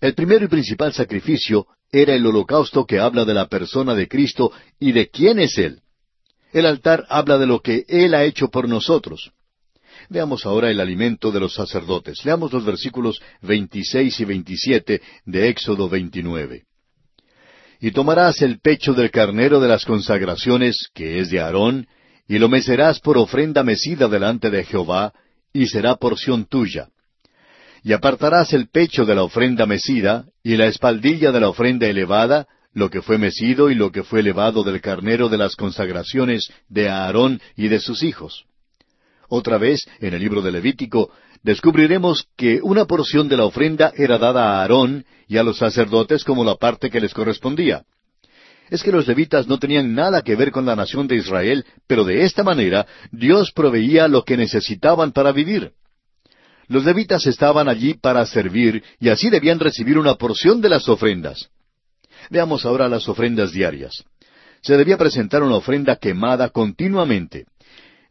[0.00, 4.52] El primero y principal sacrificio era el holocausto que habla de la persona de Cristo
[4.78, 5.80] y de quién es Él.
[6.52, 9.32] El altar habla de lo que Él ha hecho por nosotros.
[10.08, 12.24] Veamos ahora el alimento de los sacerdotes.
[12.24, 16.64] Leamos los versículos 26 y 27 de Éxodo 29.
[17.80, 21.86] Y tomarás el pecho del carnero de las consagraciones, que es de Aarón,
[22.26, 25.12] y lo mecerás por ofrenda mecida delante de Jehová,
[25.52, 26.88] y será porción tuya.
[27.82, 32.46] Y apartarás el pecho de la ofrenda mecida, y la espaldilla de la ofrenda elevada,
[32.74, 36.88] lo que fue mecido y lo que fue elevado del carnero de las consagraciones de
[36.88, 38.44] Aarón y de sus hijos.
[39.28, 41.10] Otra vez, en el libro de Levítico,
[41.42, 46.24] descubriremos que una porción de la ofrenda era dada a Aarón y a los sacerdotes
[46.24, 47.84] como la parte que les correspondía.
[48.70, 52.04] Es que los levitas no tenían nada que ver con la nación de Israel, pero
[52.04, 55.72] de esta manera Dios proveía lo que necesitaban para vivir.
[56.68, 61.48] Los levitas estaban allí para servir y así debían recibir una porción de las ofrendas.
[62.30, 64.04] Veamos ahora las ofrendas diarias.
[64.60, 67.46] Se debía presentar una ofrenda quemada continuamente.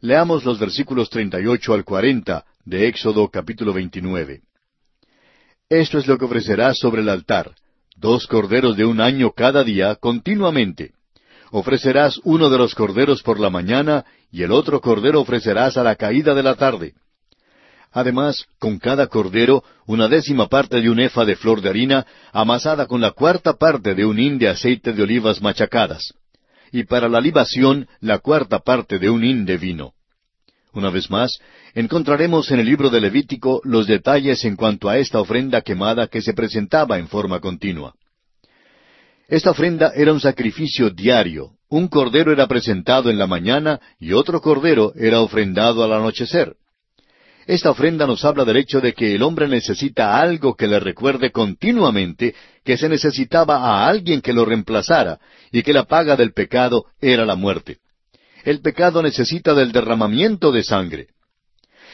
[0.00, 4.42] Leamos los versículos 38 al 40 de Éxodo capítulo 29.
[5.68, 7.54] Esto es lo que ofrecerás sobre el altar,
[7.96, 10.94] dos corderos de un año cada día continuamente.
[11.50, 15.94] Ofrecerás uno de los corderos por la mañana y el otro cordero ofrecerás a la
[15.94, 16.94] caída de la tarde.
[17.98, 22.86] Además, con cada cordero, una décima parte de un efa de flor de harina, amasada
[22.86, 26.14] con la cuarta parte de un hin de aceite de olivas machacadas
[26.70, 29.94] y para la libación la cuarta parte de un hin de vino.
[30.72, 31.40] Una vez más,
[31.74, 36.22] encontraremos en el libro de Levítico los detalles en cuanto a esta ofrenda quemada que
[36.22, 37.94] se presentaba en forma continua.
[39.26, 41.50] Esta ofrenda era un sacrificio diario.
[41.68, 46.54] Un cordero era presentado en la mañana y otro cordero era ofrendado al anochecer.
[47.48, 51.30] Esta ofrenda nos habla del hecho de que el hombre necesita algo que le recuerde
[51.30, 55.18] continuamente que se necesitaba a alguien que lo reemplazara
[55.50, 57.78] y que la paga del pecado era la muerte.
[58.44, 61.06] El pecado necesita del derramamiento de sangre.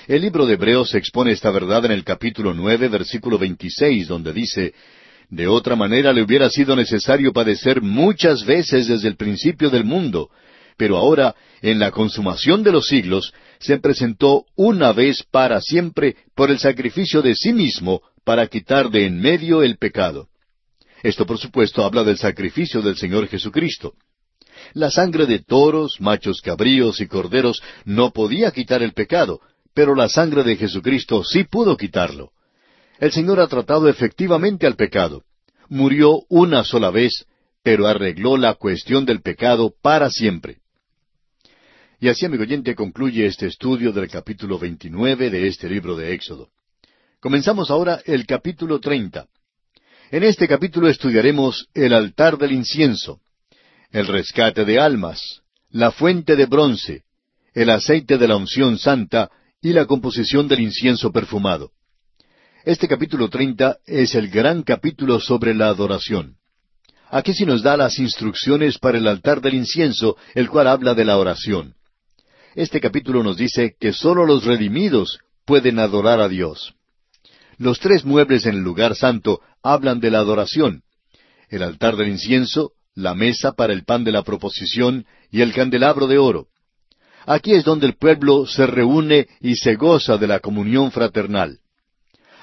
[0.09, 4.75] El libro de Hebreos expone esta verdad en el capítulo nueve, versículo veintiséis, donde dice
[5.31, 10.31] De otra manera le hubiera sido necesario padecer muchas veces desde el principio del mundo,
[10.76, 16.50] pero ahora, en la consumación de los siglos, se presentó una vez para siempre por
[16.50, 20.28] el sacrificio de sí mismo para quitar de en medio el pecado.
[21.02, 23.92] Esto, por supuesto, habla del sacrificio del Señor Jesucristo.
[24.72, 29.40] La sangre de toros, machos cabríos y corderos no podía quitar el pecado,
[29.74, 32.30] pero la sangre de Jesucristo sí pudo quitarlo.
[32.98, 35.22] El Señor ha tratado efectivamente al pecado.
[35.68, 37.26] Murió una sola vez,
[37.62, 40.58] pero arregló la cuestión del pecado para siempre.
[42.05, 46.51] Y así, amigo oyente, concluye este estudio del capítulo 29 de este libro de Éxodo.
[47.19, 49.27] Comenzamos ahora el capítulo 30.
[50.11, 53.21] En este capítulo estudiaremos el altar del incienso,
[53.90, 55.40] el rescate de almas,
[55.71, 57.05] la fuente de bronce,
[57.55, 59.31] el aceite de la unción santa
[59.62, 61.71] y la composición del incienso perfumado.
[62.67, 66.37] Este capítulo 30 es el gran capítulo sobre la adoración.
[67.09, 71.07] Aquí sí nos da las instrucciones para el altar del incienso, el cual habla de
[71.07, 71.77] la oración.
[72.55, 76.75] Este capítulo nos dice que sólo los redimidos pueden adorar a Dios.
[77.59, 80.83] Los tres muebles en el lugar santo hablan de la adoración.
[81.49, 86.07] El altar del incienso, la mesa para el pan de la proposición y el candelabro
[86.07, 86.47] de oro.
[87.27, 91.59] Aquí es donde el pueblo se reúne y se goza de la comunión fraternal.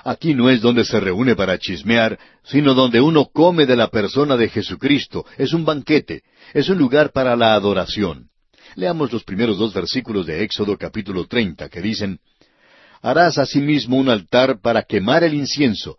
[0.04, 4.36] Aquí no es donde se reúne para chismear, sino donde uno come de la persona
[4.36, 5.26] de Jesucristo.
[5.38, 8.30] Es un banquete, es un lugar para la adoración.
[8.75, 12.19] Leamos los primeros dos versículos de Éxodo capítulo treinta, que dicen,
[13.01, 15.97] Harás asimismo un altar para quemar el incienso,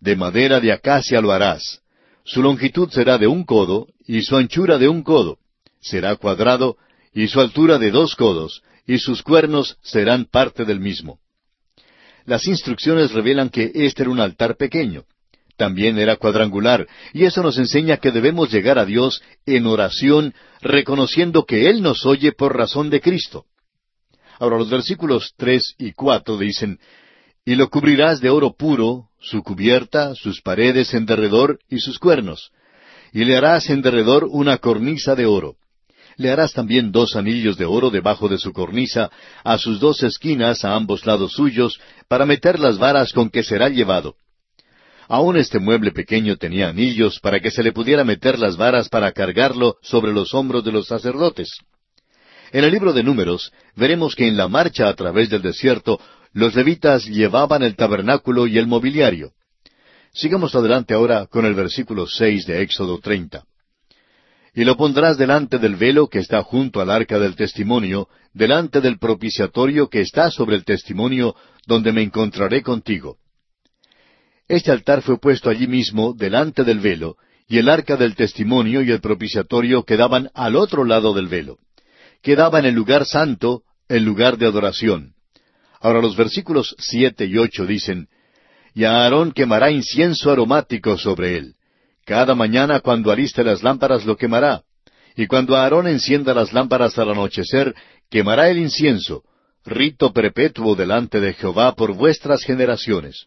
[0.00, 1.80] de madera de acacia lo harás.
[2.24, 5.38] Su longitud será de un codo, y su anchura de un codo.
[5.80, 6.76] Será cuadrado,
[7.12, 11.18] y su altura de dos codos, y sus cuernos serán parte del mismo.
[12.26, 15.04] Las instrucciones revelan que este era un altar pequeño.
[15.56, 21.44] También era cuadrangular, y eso nos enseña que debemos llegar a Dios en oración, reconociendo
[21.44, 23.44] que Él nos oye por razón de Cristo.
[24.40, 26.80] Ahora los versículos tres y cuatro dicen,
[27.44, 32.50] Y lo cubrirás de oro puro, su cubierta, sus paredes en derredor y sus cuernos.
[33.12, 35.54] Y le harás en derredor una cornisa de oro.
[36.16, 39.10] Le harás también dos anillos de oro debajo de su cornisa,
[39.44, 43.68] a sus dos esquinas a ambos lados suyos, para meter las varas con que será
[43.68, 44.16] llevado.
[45.08, 49.12] Aún este mueble pequeño tenía anillos para que se le pudiera meter las varas para
[49.12, 51.50] cargarlo sobre los hombros de los sacerdotes.
[52.52, 56.00] En el libro de Números veremos que en la marcha a través del desierto
[56.32, 59.32] los levitas llevaban el tabernáculo y el mobiliario.
[60.12, 63.44] Sigamos adelante ahora con el versículo seis de Éxodo treinta.
[64.54, 68.98] y lo pondrás delante del velo que está junto al arca del testimonio, delante del
[68.98, 71.34] propiciatorio que está sobre el testimonio,
[71.66, 73.18] donde me encontraré contigo.
[74.48, 77.16] Este altar fue puesto allí mismo, delante del velo,
[77.48, 81.58] y el arca del testimonio y el propiciatorio quedaban al otro lado del velo.
[82.22, 85.14] Quedaba en el lugar santo, el lugar de adoración.
[85.80, 88.08] Ahora los versículos siete y ocho dicen,
[88.74, 91.54] Y Aarón quemará incienso aromático sobre él.
[92.04, 94.62] Cada mañana cuando aliste las lámparas lo quemará.
[95.16, 97.74] Y cuando Aarón encienda las lámparas al anochecer,
[98.10, 99.22] quemará el incienso,
[99.64, 103.26] rito perpetuo delante de Jehová por vuestras generaciones.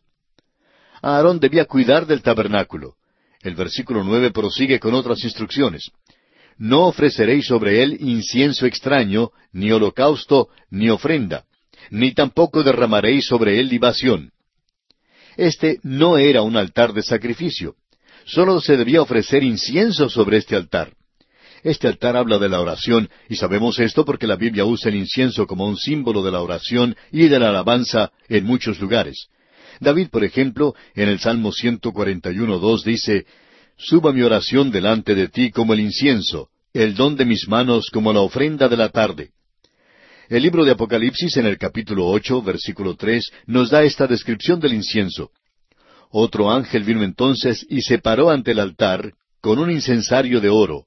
[1.01, 2.95] Aarón debía cuidar del tabernáculo.
[3.41, 5.91] El versículo nueve prosigue con otras instrucciones.
[6.57, 11.45] No ofreceréis sobre él incienso extraño, ni holocausto, ni ofrenda,
[11.91, 14.31] ni tampoco derramaréis sobre él libación.
[15.35, 17.75] Este no era un altar de sacrificio.
[18.25, 20.93] Solo se debía ofrecer incienso sobre este altar.
[21.63, 25.45] Este altar habla de la oración, y sabemos esto porque la Biblia usa el incienso
[25.45, 29.27] como un símbolo de la oración y de la alabanza en muchos lugares.
[29.79, 33.25] David, por ejemplo, en el Salmo 141.2 dice,
[33.77, 38.11] Suba mi oración delante de ti como el incienso, el don de mis manos como
[38.11, 39.31] la ofrenda de la tarde.
[40.29, 44.73] El libro de Apocalipsis en el capítulo ocho, versículo tres, nos da esta descripción del
[44.73, 45.31] incienso.
[46.09, 50.85] Otro ángel vino entonces y se paró ante el altar con un incensario de oro,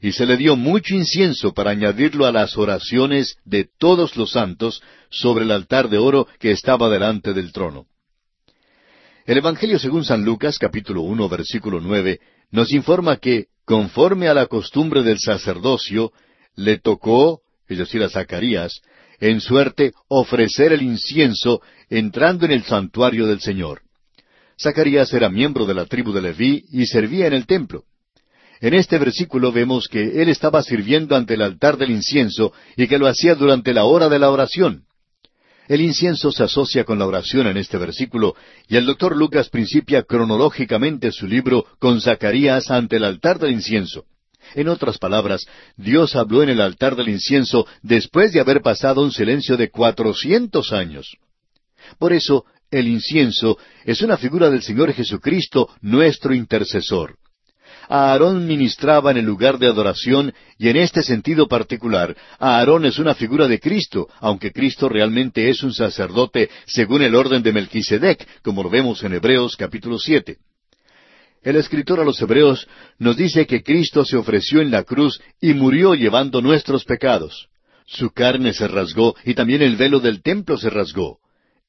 [0.00, 4.82] y se le dio mucho incienso para añadirlo a las oraciones de todos los santos
[5.10, 7.86] sobre el altar de oro que estaba delante del trono.
[9.26, 14.46] El Evangelio según San Lucas, capítulo uno, versículo nueve, nos informa que, conforme a la
[14.46, 16.12] costumbre del sacerdocio,
[16.56, 18.80] le tocó, es decir, a Zacarías,
[19.20, 21.60] en suerte ofrecer el incienso
[21.90, 23.82] entrando en el santuario del Señor.
[24.58, 27.84] Zacarías era miembro de la tribu de Leví y servía en el templo.
[28.60, 32.98] En este versículo vemos que él estaba sirviendo ante el altar del incienso y que
[32.98, 34.84] lo hacía durante la hora de la oración.
[35.70, 38.34] El incienso se asocia con la oración en este versículo,
[38.66, 44.04] y el doctor Lucas principia cronológicamente su libro con Zacarías ante el altar del incienso.
[44.56, 45.46] En otras palabras,
[45.76, 50.72] Dios habló en el altar del incienso después de haber pasado un silencio de cuatrocientos
[50.72, 51.16] años.
[52.00, 57.16] Por eso, el incienso es una figura del Señor Jesucristo, nuestro intercesor.
[57.92, 63.16] Aarón ministraba en el lugar de adoración y en este sentido particular, Aarón es una
[63.16, 68.62] figura de Cristo, aunque Cristo realmente es un sacerdote según el orden de Melquisedec, como
[68.62, 70.36] lo vemos en Hebreos capítulo siete.
[71.42, 72.68] El escritor a los Hebreos
[73.00, 77.48] nos dice que Cristo se ofreció en la cruz y murió llevando nuestros pecados.
[77.86, 81.18] Su carne se rasgó y también el velo del templo se rasgó.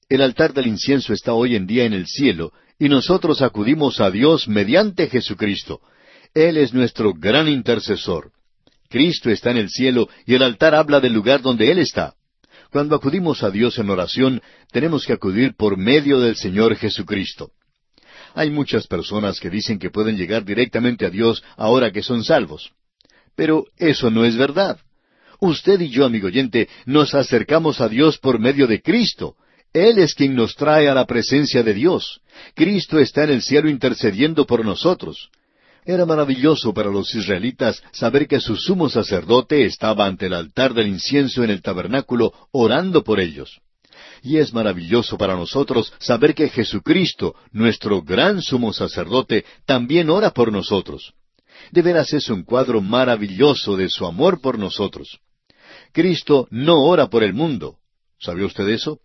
[0.07, 4.11] El altar del incienso está hoy en día en el cielo, y nosotros acudimos a
[4.11, 5.81] Dios mediante Jesucristo.
[6.33, 8.31] Él es nuestro gran intercesor.
[8.89, 12.13] Cristo está en el cielo y el altar habla del lugar donde Él está.
[12.71, 17.51] Cuando acudimos a Dios en oración, tenemos que acudir por medio del Señor Jesucristo.
[18.33, 22.71] Hay muchas personas que dicen que pueden llegar directamente a Dios ahora que son salvos.
[23.35, 24.79] Pero eso no es verdad.
[25.39, 29.35] Usted y yo, amigo oyente, nos acercamos a Dios por medio de Cristo,
[29.73, 32.21] él es quien nos trae a la presencia de Dios.
[32.55, 35.29] Cristo está en el cielo intercediendo por nosotros.
[35.85, 40.87] Era maravilloso para los israelitas saber que su sumo sacerdote estaba ante el altar del
[40.87, 43.59] incienso en el tabernáculo orando por ellos.
[44.21, 50.51] Y es maravilloso para nosotros saber que Jesucristo, nuestro gran sumo sacerdote, también ora por
[50.51, 51.13] nosotros.
[51.71, 55.19] De veras es un cuadro maravilloso de su amor por nosotros.
[55.91, 57.77] Cristo no ora por el mundo.
[58.19, 58.99] ¿Sabe usted eso?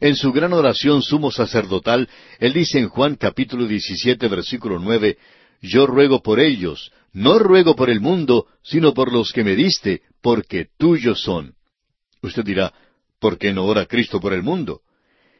[0.00, 5.18] En su gran oración sumo sacerdotal, él dice en Juan capítulo 17 versículo 9,
[5.60, 10.02] Yo ruego por ellos, no ruego por el mundo, sino por los que me diste,
[10.22, 11.54] porque tuyos son.
[12.22, 12.72] Usted dirá,
[13.18, 14.82] ¿por qué no ora Cristo por el mundo?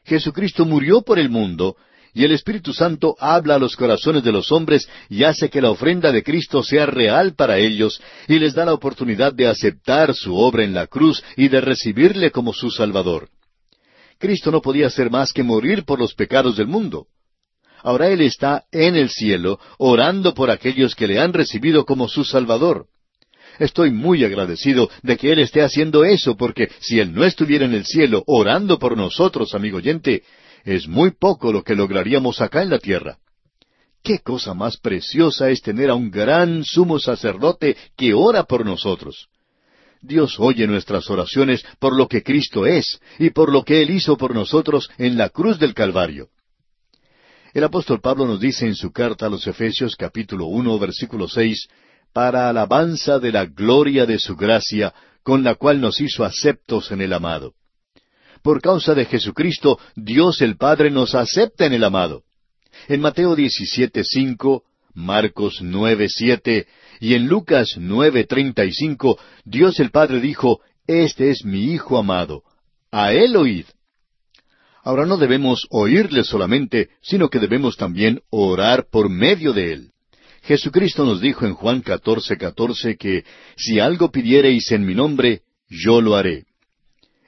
[0.04, 1.76] Jesucristo murió por el mundo,
[2.14, 5.70] y el Espíritu Santo habla a los corazones de los hombres y hace que la
[5.70, 10.34] ofrenda de Cristo sea real para ellos, y les da la oportunidad de aceptar su
[10.34, 13.28] obra en la cruz y de recibirle como su Salvador.
[14.18, 17.06] Cristo no podía hacer más que morir por los pecados del mundo.
[17.82, 22.24] Ahora Él está en el cielo, orando por aquellos que le han recibido como su
[22.24, 22.86] Salvador.
[23.58, 27.74] Estoy muy agradecido de que Él esté haciendo eso, porque si Él no estuviera en
[27.74, 30.22] el cielo orando por nosotros, amigo oyente,
[30.64, 33.18] es muy poco lo que lograríamos acá en la tierra.
[34.02, 39.28] ¿Qué cosa más preciosa es tener a un gran sumo sacerdote que ora por nosotros?
[40.00, 44.16] Dios oye nuestras oraciones por lo que Cristo es y por lo que Él hizo
[44.16, 46.28] por nosotros en la cruz del Calvario.
[47.58, 51.66] El apóstol Pablo nos dice en su carta a los Efesios capítulo uno versículo seis,
[52.12, 54.94] para alabanza de la gloria de su gracia,
[55.24, 57.54] con la cual nos hizo aceptos en el amado.
[58.44, 62.22] Por causa de Jesucristo, Dios el Padre nos acepta en el amado.
[62.86, 64.62] En Mateo 17:5,
[64.94, 66.68] Marcos 9:7
[67.00, 72.44] y en Lucas 9:35, Dios el Padre dijo, Este es mi Hijo amado,
[72.92, 73.64] a Él oíd.
[74.88, 79.90] Ahora no debemos oírle solamente, sino que debemos también orar por medio de Él.
[80.44, 83.22] Jesucristo nos dijo en Juan 14:14 que
[83.54, 86.46] si algo pidiereis en mi nombre, yo lo haré.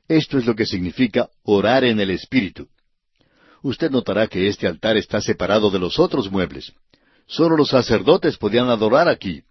[0.08, 2.66] Esto es lo que significa orar en el Espíritu.
[3.62, 6.72] Usted notará que este altar está separado de los otros muebles.
[7.26, 9.42] Solo los sacerdotes podían adorar aquí.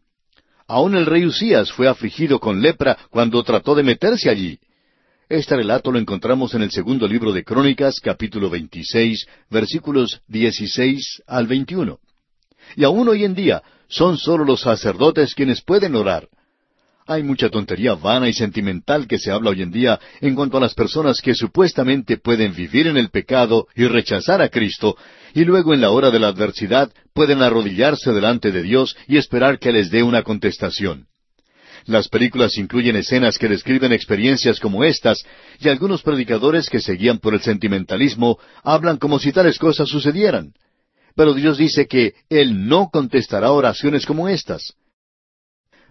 [0.67, 4.57] Aún el rey Usías fue afligido con lepra cuando trató de meterse allí.
[5.29, 11.45] Este relato lo encontramos en el segundo libro de Crónicas, capítulo 26, versículos 16 al
[11.45, 11.99] 21.
[12.75, 16.27] Y aún hoy en día son solo los sacerdotes quienes pueden orar.
[17.05, 20.61] Hay mucha tontería vana y sentimental que se habla hoy en día en cuanto a
[20.61, 24.97] las personas que supuestamente pueden vivir en el pecado y rechazar a Cristo,
[25.35, 29.59] y luego en la hora de la adversidad pueden arrodillarse delante de Dios y esperar
[29.59, 31.05] que les dé una contestación.
[31.85, 35.23] Las películas incluyen escenas que describen experiencias como estas,
[35.59, 40.53] y algunos predicadores que se guían por el sentimentalismo hablan como si tales cosas sucedieran.
[41.15, 44.73] Pero Dios dice que Él no contestará oraciones como estas.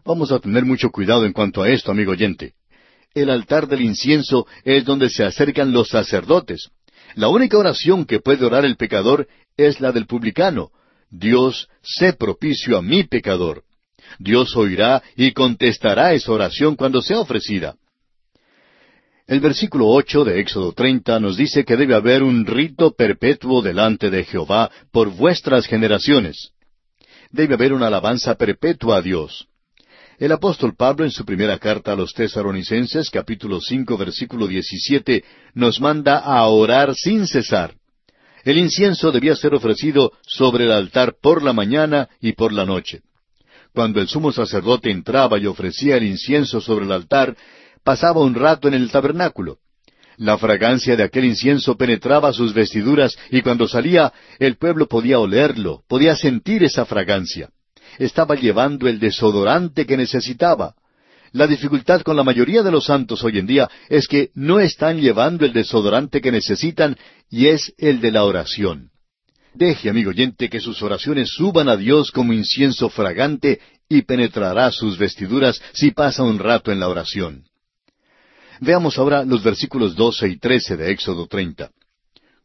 [0.04, 2.54] Vamos a tener mucho cuidado en cuanto a esto, amigo oyente.
[3.14, 6.70] El altar del incienso es donde se acercan los sacerdotes.
[7.14, 10.70] La única oración que puede orar el pecador es la del publicano.
[11.10, 13.64] Dios, sé propicio a mi pecador.
[14.18, 17.76] Dios oirá y contestará esa oración cuando sea ofrecida.
[19.26, 24.08] El versículo ocho de Éxodo treinta nos dice que debe haber un rito perpetuo delante
[24.08, 26.52] de Jehová por vuestras generaciones.
[27.30, 29.46] Debe haber una alabanza perpetua a Dios.
[30.18, 35.22] El apóstol Pablo en su primera carta a los tesaronicenses, capítulo cinco, versículo diecisiete,
[35.54, 37.74] nos manda a orar sin cesar.
[38.44, 43.02] El incienso debía ser ofrecido sobre el altar por la mañana y por la noche.
[43.78, 47.36] Cuando el sumo sacerdote entraba y ofrecía el incienso sobre el altar,
[47.84, 49.58] pasaba un rato en el tabernáculo.
[50.16, 55.84] La fragancia de aquel incienso penetraba sus vestiduras y cuando salía el pueblo podía olerlo,
[55.86, 57.50] podía sentir esa fragancia
[58.00, 60.74] estaba llevando el desodorante que necesitaba.
[61.30, 65.00] La dificultad con la mayoría de los santos hoy en día es que no están
[65.00, 66.96] llevando el desodorante que necesitan
[67.30, 68.90] y es el de la oración.
[69.58, 74.96] Deje, amigo oyente, que sus oraciones suban a Dios como incienso fragante y penetrará sus
[74.96, 77.42] vestiduras si pasa un rato en la oración.
[78.60, 81.72] Veamos ahora los versículos doce y trece de Éxodo treinta.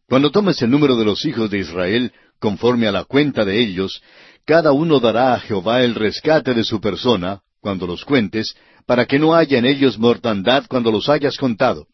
[0.09, 4.01] Cuando tomes el número de los hijos de Israel, conforme a la cuenta de ellos,
[4.43, 8.55] cada uno dará a Jehová el rescate de su persona, cuando los cuentes,
[8.87, 11.85] para que no haya en ellos mortandad cuando los hayas contado.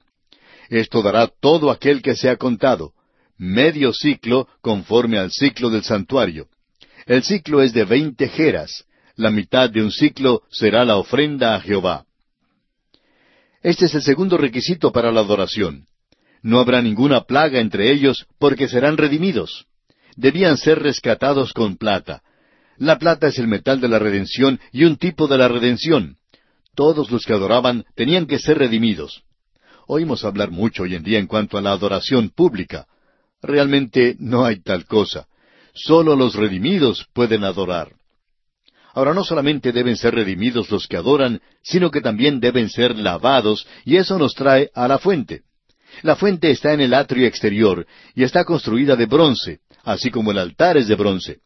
[0.70, 2.94] Esto dará todo aquel que sea contado,
[3.40, 6.48] medio ciclo conforme al ciclo del santuario.
[7.08, 8.86] El ciclo es de veinte jeras,
[9.16, 12.06] la mitad de un ciclo será la ofrenda a Jehová.
[13.64, 15.88] Este es el segundo requisito para la adoración.
[16.44, 19.66] No habrá ninguna plaga entre ellos porque serán redimidos.
[20.16, 22.22] Debían ser rescatados con plata,
[22.80, 26.16] la plata es el metal de la redención y un tipo de la redención.
[26.76, 29.24] Todos los que adoraban tenían que ser redimidos.
[29.86, 32.88] Oímos hablar mucho hoy en día en cuanto a la adoración pública.
[33.42, 35.28] Realmente no hay tal cosa.
[35.74, 37.94] Solo los redimidos pueden adorar.
[38.94, 43.68] Ahora no solamente deben ser redimidos los que adoran, sino que también deben ser lavados,
[43.86, 45.44] y eso nos trae a la fuente.
[46.02, 47.86] La fuente está en el atrio exterior
[48.16, 51.40] y está construida de bronce, así como el altar es de bronce.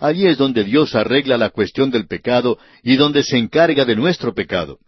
[0.00, 4.34] Allí es donde Dios arregla la cuestión del pecado y donde se encarga de nuestro
[4.34, 4.78] pecado.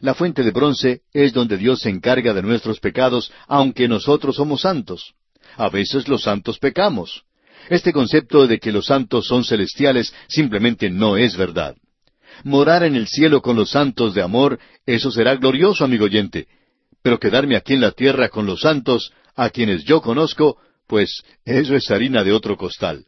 [0.00, 4.62] La fuente de bronce es donde Dios se encarga de nuestros pecados, aunque nosotros somos
[4.62, 5.14] santos.
[5.56, 7.24] A veces los santos pecamos.
[7.68, 11.76] Este concepto de que los santos son celestiales simplemente no es verdad.
[12.44, 16.48] Morar en el cielo con los santos de amor, eso será glorioso, amigo oyente.
[17.02, 21.76] Pero quedarme aquí en la tierra con los santos, a quienes yo conozco, pues eso
[21.76, 23.06] es harina de otro costal.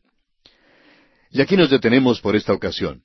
[1.30, 3.02] Y aquí nos detenemos por esta ocasión.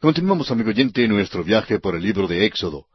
[0.00, 2.86] Continuamos, amigo oyente, nuestro viaje por el libro de Éxodo.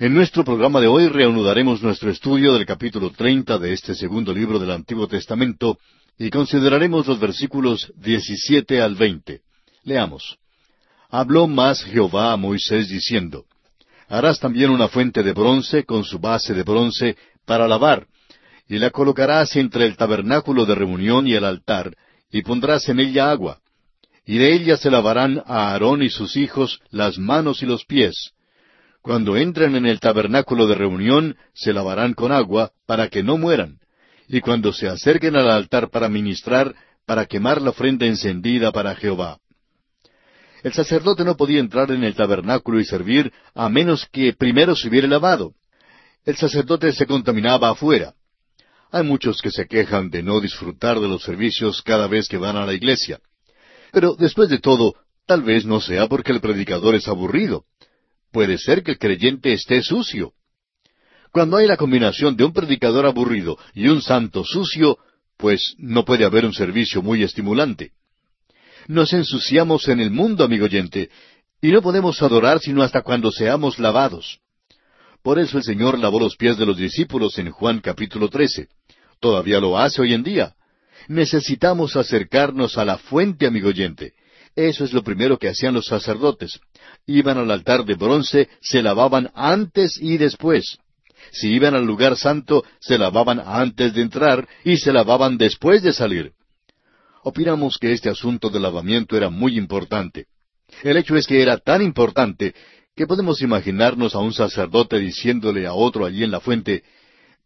[0.00, 4.60] En nuestro programa de hoy reanudaremos nuestro estudio del capítulo treinta de este segundo libro
[4.60, 5.76] del Antiguo Testamento
[6.16, 9.40] y consideraremos los versículos diecisiete al veinte.
[9.82, 10.38] Leamos.
[11.10, 13.46] Habló más Jehová a Moisés diciendo,
[14.08, 18.06] Harás también una fuente de bronce con su base de bronce para lavar,
[18.68, 21.96] y la colocarás entre el tabernáculo de reunión y el altar,
[22.30, 23.58] y pondrás en ella agua.
[24.24, 28.30] Y de ella se lavarán a Aarón y sus hijos las manos y los pies.
[29.08, 33.78] Cuando entren en el tabernáculo de reunión, se lavarán con agua, para que no mueran.
[34.28, 36.74] Y cuando se acerquen al altar para ministrar,
[37.06, 39.38] para quemar la ofrenda encendida para Jehová.
[40.62, 44.88] El sacerdote no podía entrar en el tabernáculo y servir a menos que primero se
[44.88, 45.54] hubiera lavado.
[46.26, 48.12] El sacerdote se contaminaba afuera.
[48.90, 52.58] Hay muchos que se quejan de no disfrutar de los servicios cada vez que van
[52.58, 53.20] a la iglesia.
[53.90, 57.64] Pero después de todo, tal vez no sea porque el predicador es aburrido.
[58.32, 60.32] Puede ser que el creyente esté sucio.
[61.32, 64.98] Cuando hay la combinación de un predicador aburrido y un santo sucio,
[65.36, 67.92] pues no puede haber un servicio muy estimulante.
[68.86, 71.10] Nos ensuciamos en el mundo, amigo oyente,
[71.60, 74.40] y no podemos adorar sino hasta cuando seamos lavados.
[75.22, 78.68] Por eso el Señor lavó los pies de los discípulos en Juan capítulo 13.
[79.20, 80.54] Todavía lo hace hoy en día.
[81.08, 84.14] Necesitamos acercarnos a la fuente, amigo oyente.
[84.54, 86.60] Eso es lo primero que hacían los sacerdotes.
[87.08, 90.78] Iban al altar de bronce, se lavaban antes y después.
[91.32, 95.94] Si iban al lugar santo, se lavaban antes de entrar y se lavaban después de
[95.94, 96.32] salir.
[97.24, 100.26] Opinamos que este asunto del lavamiento era muy importante.
[100.82, 102.54] El hecho es que era tan importante
[102.94, 106.84] que podemos imaginarnos a un sacerdote diciéndole a otro allí en la fuente,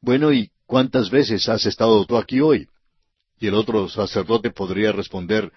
[0.01, 2.67] bueno, ¿y cuántas veces has estado tú aquí hoy?
[3.39, 5.53] Y el otro sacerdote podría responder,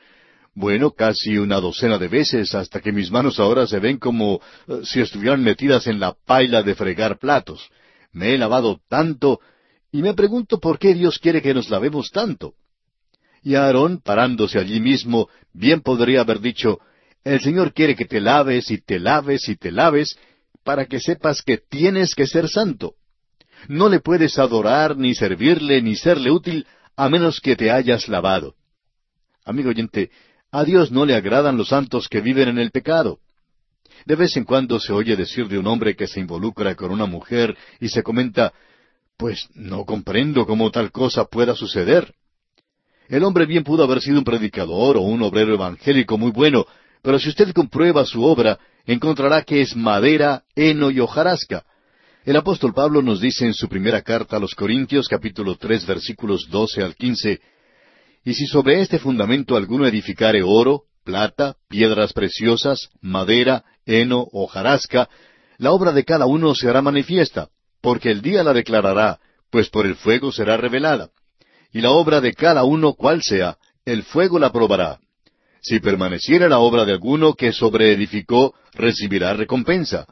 [0.56, 4.80] bueno, casi una docena de veces, hasta que mis manos ahora se ven como eh,
[4.84, 7.70] si estuvieran metidas en la paila de fregar platos.
[8.14, 9.42] Me he lavado tanto,
[9.92, 12.54] y me pregunto por qué Dios quiere que nos lavemos tanto.
[13.44, 16.80] Y Aarón, parándose allí mismo, bien podría haber dicho,
[17.26, 20.18] el Señor quiere que te laves y te laves y te laves
[20.64, 22.96] para que sepas que tienes que ser santo.
[23.68, 28.56] No le puedes adorar, ni servirle, ni serle útil, a menos que te hayas lavado.
[29.44, 30.10] Amigo oyente,
[30.58, 33.20] a Dios no le agradan los santos que viven en el pecado.
[34.06, 37.06] De vez en cuando se oye decir de un hombre que se involucra con una
[37.06, 38.54] mujer y se comenta,
[39.18, 42.14] pues no comprendo cómo tal cosa pueda suceder.
[43.10, 46.66] El hombre bien pudo haber sido un predicador o un obrero evangélico muy bueno,
[47.02, 51.66] pero si usted comprueba su obra, encontrará que es madera, heno y hojarasca.
[52.24, 56.48] El apóstol Pablo nos dice en su primera carta a los Corintios capítulo tres versículos
[56.50, 57.42] doce al quince,
[58.26, 65.08] Y si sobre este fundamento alguno edificare oro, plata, piedras preciosas, madera, heno, hojarasca,
[65.60, 67.50] la obra de cada uno se hará manifiesta,
[67.82, 69.20] porque el día la declarará,
[69.52, 71.12] pues por el fuego será revelada.
[71.72, 75.00] Y la obra de cada uno cual sea, el fuego la probará.
[75.62, 80.08] Si permaneciera la obra de alguno que sobreedificó, recibirá recompensa.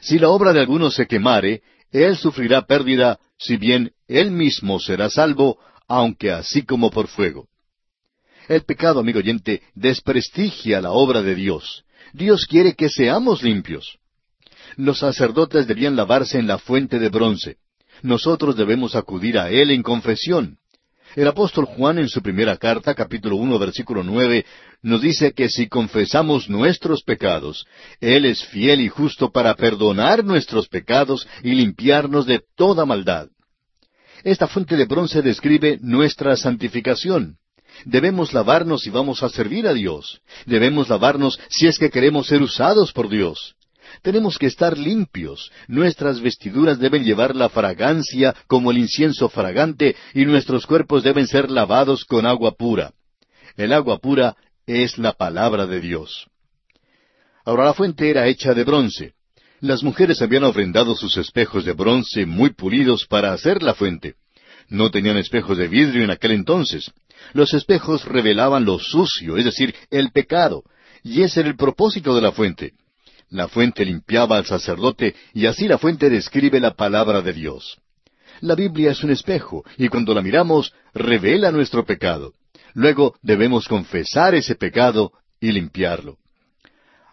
[0.00, 1.60] Si la obra de alguno se quemare,
[1.92, 5.58] él sufrirá pérdida, si bien él mismo será salvo,
[5.88, 7.49] aunque así como por fuego.
[8.50, 11.84] El pecado, amigo oyente, desprestigia la obra de Dios.
[12.12, 14.00] Dios quiere que seamos limpios.
[14.76, 17.58] Los sacerdotes debían lavarse en la fuente de bronce.
[18.02, 20.58] Nosotros debemos acudir a Él en confesión.
[21.14, 24.44] El apóstol Juan en su primera carta, capítulo uno, versículo nueve,
[24.82, 27.66] nos dice que si confesamos nuestros pecados,
[28.00, 33.28] Él es fiel y justo para perdonar nuestros pecados y limpiarnos de toda maldad.
[34.24, 37.36] Esta fuente de bronce describe nuestra santificación.
[37.84, 40.20] Debemos lavarnos si vamos a servir a Dios.
[40.46, 43.54] Debemos lavarnos si es que queremos ser usados por Dios.
[44.02, 45.50] Tenemos que estar limpios.
[45.68, 51.50] Nuestras vestiduras deben llevar la fragancia como el incienso fragante y nuestros cuerpos deben ser
[51.50, 52.92] lavados con agua pura.
[53.56, 56.26] El agua pura es la palabra de Dios.
[57.44, 59.14] Ahora la fuente era hecha de bronce.
[59.60, 64.14] Las mujeres habían ofrendado sus espejos de bronce muy pulidos para hacer la fuente.
[64.68, 66.90] No tenían espejos de vidrio en aquel entonces.
[67.32, 70.64] Los espejos revelaban lo sucio, es decir, el pecado,
[71.02, 72.72] y ese era el propósito de la fuente.
[73.28, 77.78] La fuente limpiaba al sacerdote y así la fuente describe la palabra de Dios.
[78.40, 82.32] La Biblia es un espejo y cuando la miramos revela nuestro pecado.
[82.74, 86.18] Luego debemos confesar ese pecado y limpiarlo.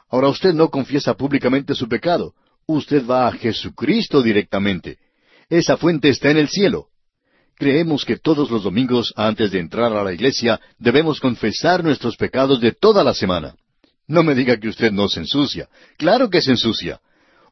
[0.09, 2.33] Ahora usted no confiesa públicamente su pecado.
[2.65, 4.97] Usted va a Jesucristo directamente.
[5.49, 6.87] Esa fuente está en el cielo.
[7.57, 12.61] Creemos que todos los domingos, antes de entrar a la iglesia, debemos confesar nuestros pecados
[12.61, 13.55] de toda la semana.
[14.07, 15.67] No me diga que usted no se ensucia.
[15.97, 16.99] Claro que se ensucia.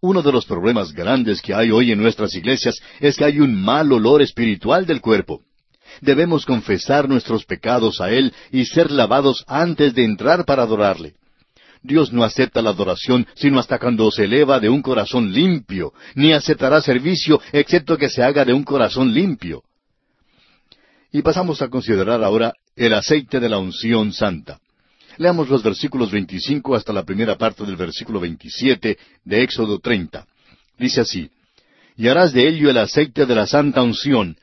[0.01, 3.60] Uno de los problemas grandes que hay hoy en nuestras iglesias es que hay un
[3.60, 5.41] mal olor espiritual del cuerpo.
[6.01, 11.16] Debemos confesar nuestros pecados a Él y ser lavados antes de entrar para adorarle.
[11.82, 16.32] Dios no acepta la adoración sino hasta cuando se eleva de un corazón limpio, ni
[16.32, 19.64] aceptará servicio excepto que se haga de un corazón limpio.
[21.16, 24.59] Y pasamos a considerar ahora el aceite de la unción santa.
[25.16, 30.28] Leamos los versículos 25 hasta la primera parte del versículo 27 de Éxodo 30.
[30.78, 31.30] Dice así,
[31.95, 34.36] Y harás de ello el aceite de la santa unción,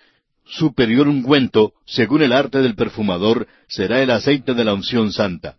[0.47, 5.57] superior ungüento, según el arte del perfumador, será el aceite de la unción santa.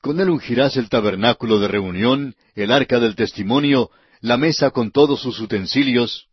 [0.00, 5.20] Con él ungirás el tabernáculo de reunión, el arca del testimonio, la mesa con todos
[5.20, 6.28] sus utensilios.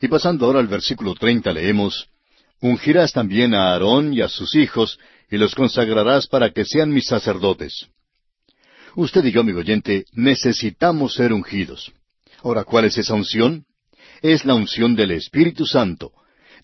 [0.00, 2.06] Y pasando ahora al versículo treinta leemos,
[2.60, 4.98] Ungirás también a Aarón y a sus hijos,
[5.30, 7.86] y los consagrarás para que sean mis sacerdotes.
[8.96, 11.92] Usted y yo, amigo oyente, necesitamos ser ungidos.
[12.42, 13.64] Ahora, ¿cuál es esa unción?
[14.22, 16.12] Es la unción del Espíritu Santo.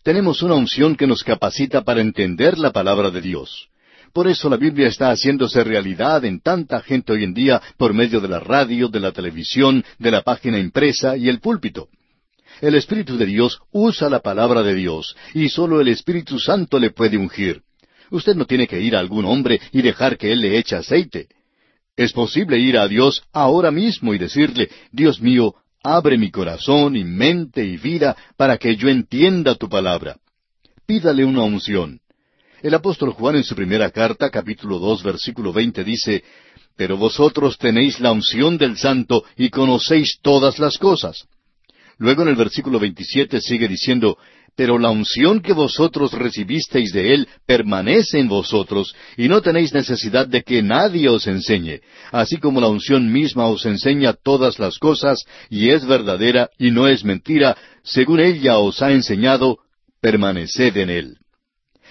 [0.03, 3.69] Tenemos una unción que nos capacita para entender la palabra de Dios.
[4.13, 8.21] Por eso la Biblia está haciéndose realidad en tanta gente hoy en día por medio
[8.21, 11.89] de la radio, de la televisión, de la página impresa y el púlpito.
[12.61, 16.91] El Espíritu de Dios usa la palabra de Dios y solo el Espíritu Santo le
[16.91, 17.63] puede ungir.
[18.11, 21.29] Usted no tiene que ir a algún hombre y dejar que él le eche aceite.
[21.97, 27.05] Es posible ir a Dios ahora mismo y decirle, Dios mío, abre mi corazón y
[27.05, 30.17] mente y vida para que yo entienda tu palabra.
[30.87, 32.01] Pídale una unción.
[32.63, 36.25] El apóstol Juan en su primera carta, capítulo dos, versículo veinte, dice,
[36.77, 41.27] Pero vosotros tenéis la unción del Santo y conocéis todas las cosas.
[41.99, 44.19] Luego en el versículo 27 sigue diciendo,
[44.55, 50.27] Pero la unción que vosotros recibisteis de Él permanece en vosotros, y no tenéis necesidad
[50.27, 51.81] de que nadie os enseñe,
[52.13, 56.87] así como la unción misma os enseña todas las cosas, y es verdadera y no
[56.87, 59.59] es mentira, según ella os ha enseñado,
[60.01, 61.19] permaneced en Él.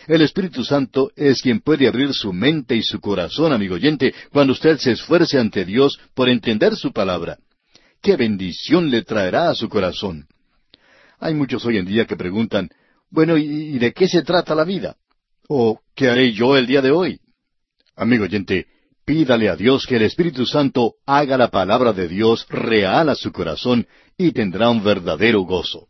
[0.07, 4.53] El Espíritu Santo es quien puede abrir su mente y su corazón, amigo oyente, cuando
[4.53, 7.39] usted se esfuerce ante Dios por entender su palabra
[8.05, 10.27] qué bendición le traerá a su corazón.
[11.19, 12.69] Hay muchos hoy en día que preguntan,
[13.09, 14.95] bueno, ¿y de qué se trata la vida?
[15.47, 17.19] ¿O qué haré yo el día de hoy?
[17.95, 18.67] Amigo oyente,
[19.05, 23.31] pídale a Dios que el Espíritu Santo haga la palabra de Dios real a su
[23.31, 25.87] corazón y tendrá un verdadero gozo.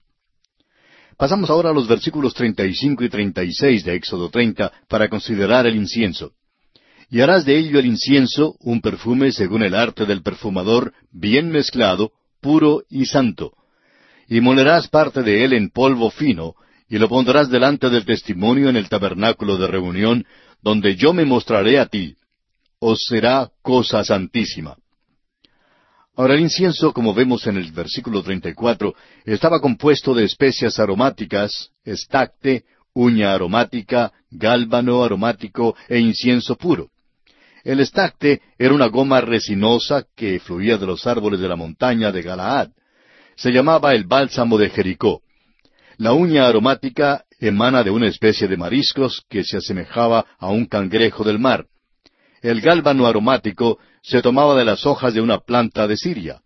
[1.17, 6.31] Pasamos ahora a los versículos 35 y 36 de Éxodo 30 para considerar el incienso.
[7.09, 12.11] Y harás de ello el incienso, un perfume según el arte del perfumador, bien mezclado,
[12.41, 13.53] puro y santo.
[14.27, 16.55] Y molerás parte de él en polvo fino,
[16.89, 20.25] y lo pondrás delante del testimonio en el tabernáculo de reunión,
[20.61, 22.15] donde yo me mostraré a ti.
[22.79, 24.75] Os será cosa santísima.
[26.15, 28.93] Ahora el incienso, como vemos en el versículo 34,
[29.25, 36.89] estaba compuesto de especias aromáticas, estacte, uña aromática, gálbano aromático e incienso puro.
[37.65, 42.21] El estacte era una goma resinosa que fluía de los árboles de la montaña de
[42.21, 42.69] Galaad.
[43.35, 45.23] Se llamaba el bálsamo de Jericó.
[45.97, 51.23] La uña aromática emana de una especie de mariscos que se asemejaba a un cangrejo
[51.23, 51.65] del mar.
[52.43, 56.41] El gálbano aromático se tomaba de las hojas de una planta de Siria.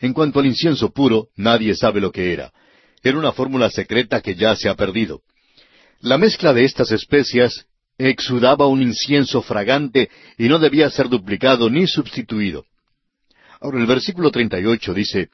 [0.00, 2.52] En cuanto al incienso puro, nadie sabe lo que era.
[3.02, 5.20] Era una fórmula secreta que ya se ha perdido.
[6.00, 7.66] La mezcla de estas especias
[7.98, 12.64] exudaba un incienso fragante y no debía ser duplicado ni sustituido.
[13.60, 15.30] Ahora el versículo 38 dice,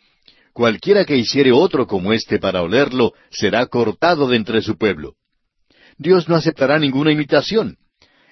[0.54, 5.14] Cualquiera que hiciere otro como éste para olerlo, será cortado de entre su pueblo.
[5.98, 7.76] Dios no aceptará ninguna imitación.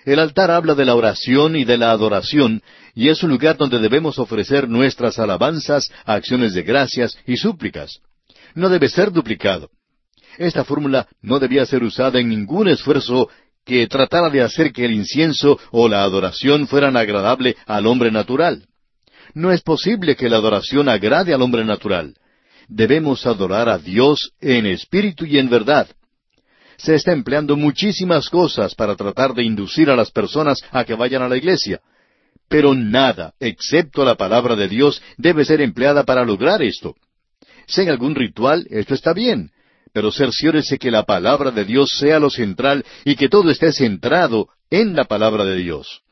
[0.04, 2.62] El altar habla de la oración y de la adoración,
[2.94, 8.00] y es un lugar donde debemos ofrecer nuestras alabanzas, acciones de gracias y súplicas.
[8.54, 9.70] No debe ser duplicado.
[10.38, 13.28] Esta fórmula no debía ser usada en ningún esfuerzo
[13.64, 18.66] que tratara de hacer que el incienso o la adoración fueran agradable al hombre natural.
[19.34, 22.14] No es posible que la adoración agrade al hombre natural.
[22.68, 25.88] Debemos adorar a Dios en espíritu y en verdad.
[26.76, 31.22] Se está empleando muchísimas cosas para tratar de inducir a las personas a que vayan
[31.22, 31.80] a la iglesia.
[32.48, 36.94] Pero nada, excepto la palabra de Dios, debe ser empleada para lograr esto.
[37.66, 39.50] Si hay algún ritual, esto está bien,
[39.93, 44.49] pero cerciórese que la palabra de Dios sea lo central y que todo esté centrado
[44.70, 46.03] en la palabra de Dios.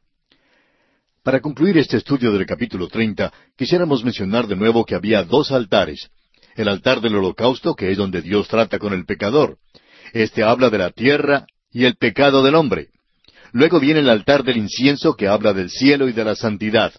[1.22, 6.08] Para concluir este estudio del capítulo 30, quisiéramos mencionar de nuevo que había dos altares.
[6.56, 9.58] El altar del holocausto, que es donde Dios trata con el pecador.
[10.12, 12.88] Este habla de la tierra y el pecado del hombre.
[13.52, 16.92] Luego viene el altar del incienso, que habla del cielo y de la santidad.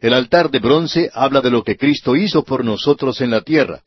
[0.00, 3.82] El altar de bronce habla de lo que Cristo hizo por nosotros en la tierra.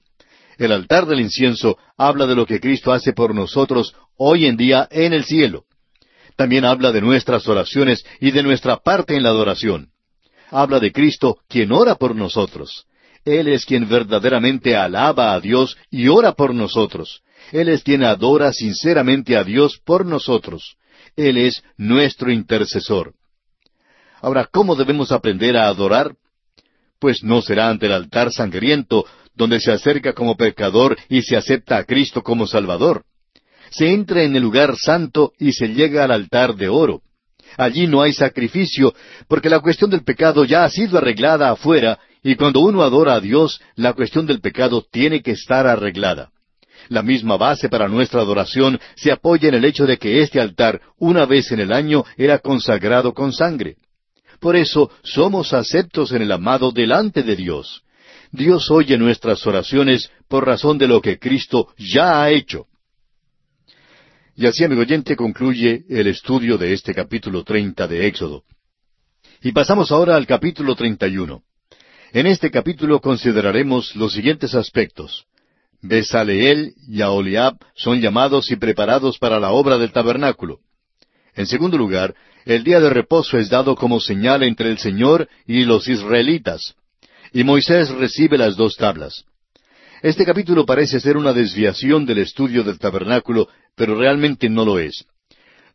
[0.60, 4.89] El altar del incienso habla de lo que Cristo hace por nosotros hoy en día
[4.91, 5.64] en el cielo.
[6.36, 9.88] También habla de nuestras oraciones y de nuestra parte en la adoración.
[10.51, 12.86] Habla de Cristo quien ora por nosotros.
[13.24, 17.22] Él es quien verdaderamente alaba a Dios y ora por nosotros.
[17.53, 20.76] Él es quien adora sinceramente a Dios por nosotros.
[21.16, 23.14] Él es nuestro intercesor.
[24.22, 26.16] Ahora, ¿cómo debemos aprender a adorar?
[26.99, 29.05] Pues no será ante el altar sangriento,
[29.36, 33.04] donde se acerca como pecador y se acepta a Cristo como Salvador.
[33.72, 37.02] Se entra en el lugar santo y se llega al altar de oro.
[37.58, 38.94] Allí no hay sacrificio,
[39.28, 43.20] porque la cuestión del pecado ya ha sido arreglada afuera, y cuando uno adora a
[43.20, 46.32] Dios, la cuestión del pecado tiene que estar arreglada.
[46.90, 50.82] La misma base para nuestra adoración se apoya en el hecho de que este altar,
[50.98, 53.76] una vez en el año, era consagrado con sangre.
[54.40, 57.84] Por eso somos aceptos en el amado delante de Dios.
[58.32, 62.68] Dios oye nuestras oraciones por razón de lo que Cristo ya ha hecho.
[64.36, 68.44] Y así, amigo oyente, concluye el estudio de este capítulo treinta de Éxodo.
[69.42, 71.44] Y pasamos ahora al capítulo treinta y uno.
[72.14, 75.26] En este capítulo consideraremos los siguientes aspectos.
[75.82, 80.60] Besaleel y Aholiab son llamados y preparados para la obra del tabernáculo.
[81.36, 82.16] En segundo lugar,
[82.46, 86.76] el día de reposo es dado como señal entre el Señor y los israelitas.
[87.34, 89.24] Y Moisés recibe las dos tablas.
[90.02, 95.06] Este capítulo parece ser una desviación del estudio del tabernáculo, pero realmente no lo es.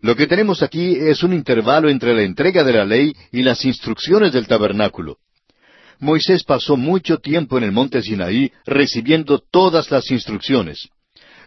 [0.01, 3.65] Lo que tenemos aquí es un intervalo entre la entrega de la ley y las
[3.65, 5.19] instrucciones del tabernáculo.
[6.01, 10.89] Moisés pasó mucho tiempo en el monte Sinaí recibiendo todas las instrucciones.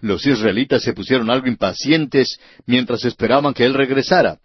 [0.02, 4.40] Los israelitas se pusieron algo impacientes mientras esperaban que él regresara.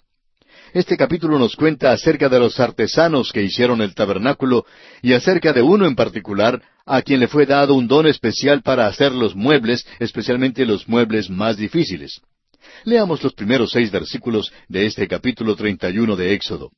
[0.74, 4.64] Este capítulo nos cuenta acerca de los artesanos que hicieron el tabernáculo
[5.02, 8.86] y acerca de uno en particular a quien le fue dado un don especial para
[8.86, 12.22] hacer los muebles, especialmente los muebles más difíciles.
[12.84, 16.70] Leamos los primeros seis versículos de este capítulo treinta y uno de Éxodo.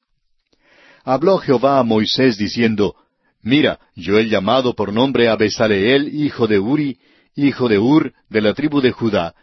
[1.04, 2.96] Habló Jehová a Moisés diciendo,
[3.42, 6.98] Mira, yo he llamado por nombre a Besaleel, hijo de Uri,
[7.36, 9.34] hijo de Ur, de la tribu de Judá,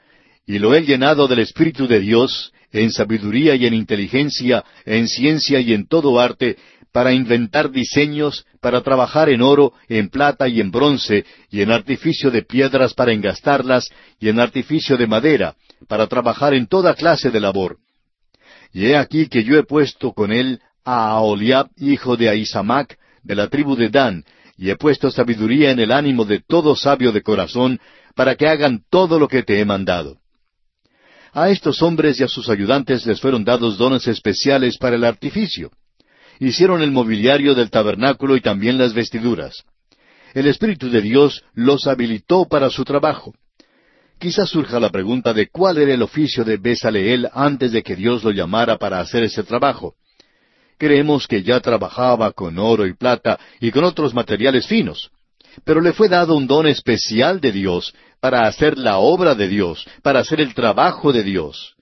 [0.46, 5.60] y lo he llenado del Espíritu de Dios, en sabiduría y en inteligencia, en ciencia
[5.60, 6.58] y en todo arte,
[6.92, 12.32] para inventar diseños, para trabajar en oro, en plata y en bronce, y en artificio
[12.32, 13.89] de piedras para engastarlas,
[14.20, 15.56] y en artificio de madera,
[15.88, 17.78] para trabajar en toda clase de labor.
[18.74, 23.36] Y he aquí que yo he puesto con él a Aholiab, hijo de Ahisamac, de
[23.36, 24.26] la tribu de Dan,
[24.58, 27.80] y he puesto sabiduría en el ánimo de todo sabio de corazón,
[28.16, 30.20] para que hagan todo lo que te he mandado.
[31.34, 35.71] A estos hombres y a sus ayudantes les fueron dados dones especiales para el artificio.
[36.39, 39.63] Hicieron el mobiliario del tabernáculo y también las vestiduras.
[40.34, 43.34] El Espíritu de Dios los habilitó para su trabajo.
[44.19, 48.23] Quizás surja la pregunta de cuál era el oficio de Besaleel antes de que Dios
[48.23, 49.95] lo llamara para hacer ese trabajo.
[50.77, 55.11] Creemos que ya trabajaba con oro y plata y con otros materiales finos.
[55.64, 59.86] Pero le fue dado un don especial de Dios para hacer la obra de Dios,
[60.02, 61.76] para hacer el trabajo de Dios.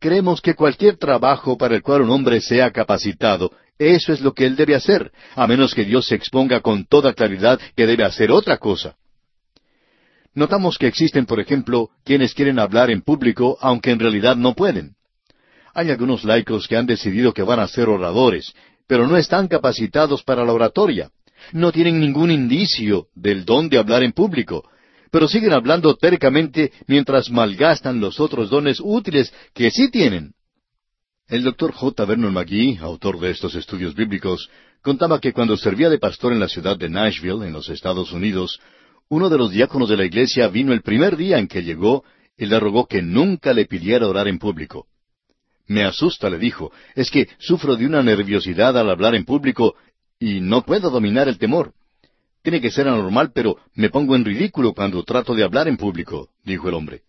[0.00, 4.46] Creemos que cualquier trabajo para el cual un hombre sea capacitado, eso es lo que
[4.46, 8.30] él debe hacer, a menos que Dios se exponga con toda claridad que debe hacer
[8.30, 8.96] otra cosa.
[10.34, 14.94] Notamos que existen, por ejemplo, quienes quieren hablar en público aunque en realidad no pueden.
[15.74, 18.52] Hay algunos laicos que han decidido que van a ser oradores,
[18.86, 21.10] pero no están capacitados para la oratoria.
[21.52, 24.68] No tienen ningún indicio del don de hablar en público,
[25.10, 30.32] pero siguen hablando tercamente mientras malgastan los otros dones útiles que sí tienen.
[31.28, 32.04] El doctor J.
[32.04, 34.50] Vernon McGee, autor de estos estudios bíblicos,
[34.82, 38.60] contaba que cuando servía de pastor en la ciudad de Nashville, en los Estados Unidos,
[39.08, 42.04] uno de los diáconos de la iglesia vino el primer día en que llegó
[42.36, 44.86] y le rogó que nunca le pidiera orar en público.
[45.66, 49.76] Me asusta, le dijo, es que sufro de una nerviosidad al hablar en público
[50.18, 51.72] y no puedo dominar el temor.
[52.42, 56.28] Tiene que ser anormal, pero me pongo en ridículo cuando trato de hablar en público,
[56.44, 57.02] dijo el hombre.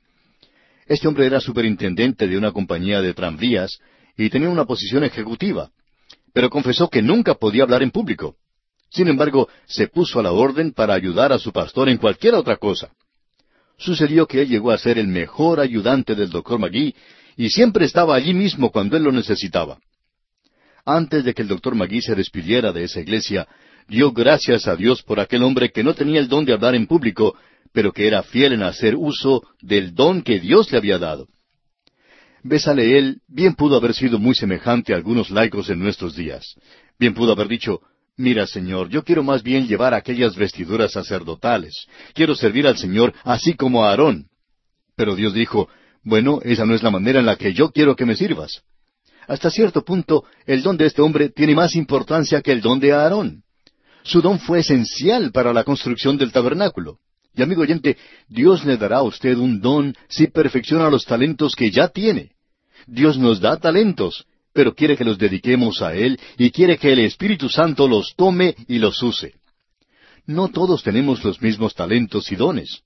[0.88, 3.80] Este hombre era superintendente de una compañía de tranvías
[4.18, 5.72] y tenía una posición ejecutiva,
[6.34, 8.36] pero confesó que nunca podía hablar en público.
[8.90, 12.56] Sin embargo, se puso a la orden para ayudar a su pastor en cualquier otra
[12.58, 12.92] cosa.
[13.78, 16.96] Sucedió que él llegó a ser el mejor ayudante del doctor Magui
[17.36, 19.80] y siempre estaba allí mismo cuando él lo necesitaba.
[20.86, 23.48] Antes de que el doctor Magui se despidiera de esa iglesia,
[23.88, 26.86] dio gracias a Dios por aquel hombre que no tenía el don de hablar en
[26.86, 27.36] público,
[27.74, 31.28] pero que era fiel en hacer uso del don que Dios le había dado.
[32.44, 36.56] Besaleel bien pudo haber sido muy semejante a algunos laicos en nuestros días.
[37.00, 37.82] Bien pudo haber dicho,
[38.18, 41.86] Mira, Señor, yo quiero más bien llevar aquellas vestiduras sacerdotales.
[42.14, 44.28] Quiero servir al Señor así como a Aarón.
[44.96, 45.68] Pero Dios dijo,
[46.02, 48.62] bueno, esa no es la manera en la que yo quiero que me sirvas.
[49.28, 52.94] Hasta cierto punto, el don de este hombre tiene más importancia que el don de
[52.94, 53.44] Aarón.
[54.04, 57.00] Su don fue esencial para la construcción del tabernáculo.
[57.36, 57.98] Y amigo oyente,
[58.30, 62.32] Dios le dará a usted un don si perfecciona los talentos que ya tiene.
[62.88, 67.00] Dios nos da talentos, pero quiere que los dediquemos a Él y quiere que el
[67.00, 69.34] Espíritu Santo los tome y los use.
[70.28, 72.82] No todos tenemos los mismos talentos y dones.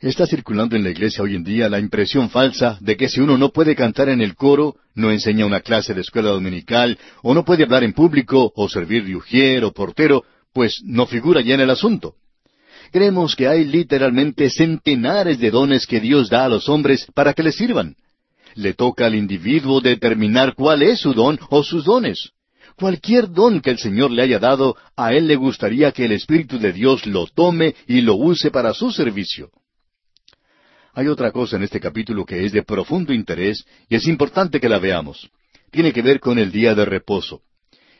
[0.00, 3.38] Está circulando en la iglesia hoy en día la impresión falsa de que si uno
[3.38, 7.44] no puede cantar en el coro, no enseña una clase de escuela dominical, o no
[7.44, 11.70] puede hablar en público, o servir de o portero, pues no figura ya en el
[11.70, 12.14] asunto.
[12.92, 17.42] Creemos que hay literalmente centenares de dones que Dios da a los hombres para que
[17.42, 17.96] les sirvan.
[18.54, 22.30] Le toca al individuo determinar cuál es su don o sus dones.
[22.76, 26.58] Cualquier don que el Señor le haya dado, a Él le gustaría que el Espíritu
[26.58, 29.50] de Dios lo tome y lo use para su servicio.
[30.94, 34.68] Hay otra cosa en este capítulo que es de profundo interés y es importante que
[34.68, 35.28] la veamos.
[35.72, 37.42] Tiene que ver con el día de reposo.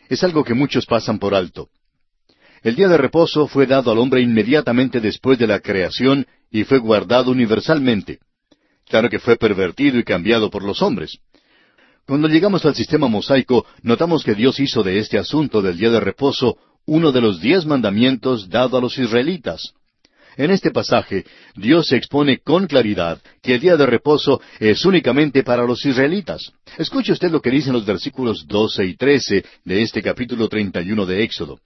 [0.08, 1.68] Es algo que muchos pasan por alto.
[2.62, 6.78] El día de reposo fue dado al hombre inmediatamente después de la creación y fue
[6.78, 8.20] guardado universalmente.
[8.88, 11.18] Claro que fue pervertido y cambiado por los hombres.
[12.06, 16.00] Cuando llegamos al sistema mosaico, notamos que Dios hizo de este asunto del día de
[16.00, 19.74] reposo uno de los diez mandamientos dado a los israelitas.
[20.36, 21.24] En este pasaje,
[21.54, 26.52] Dios expone con claridad que el día de reposo es únicamente para los israelitas.
[26.76, 30.90] Escuche usted lo que dicen los versículos doce y trece de este capítulo treinta y
[30.90, 31.60] uno de Éxodo.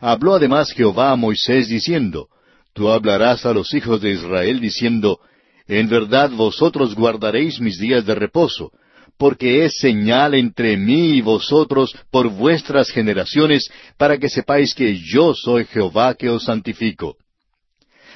[0.00, 2.28] Habló además Jehová a Moisés diciendo,
[2.74, 5.20] Tú hablarás a los hijos de Israel diciendo,
[5.66, 8.70] En verdad vosotros guardaréis mis días de reposo,
[9.16, 15.34] porque es señal entre mí y vosotros por vuestras generaciones, para que sepáis que yo
[15.34, 17.16] soy Jehová que os santifico.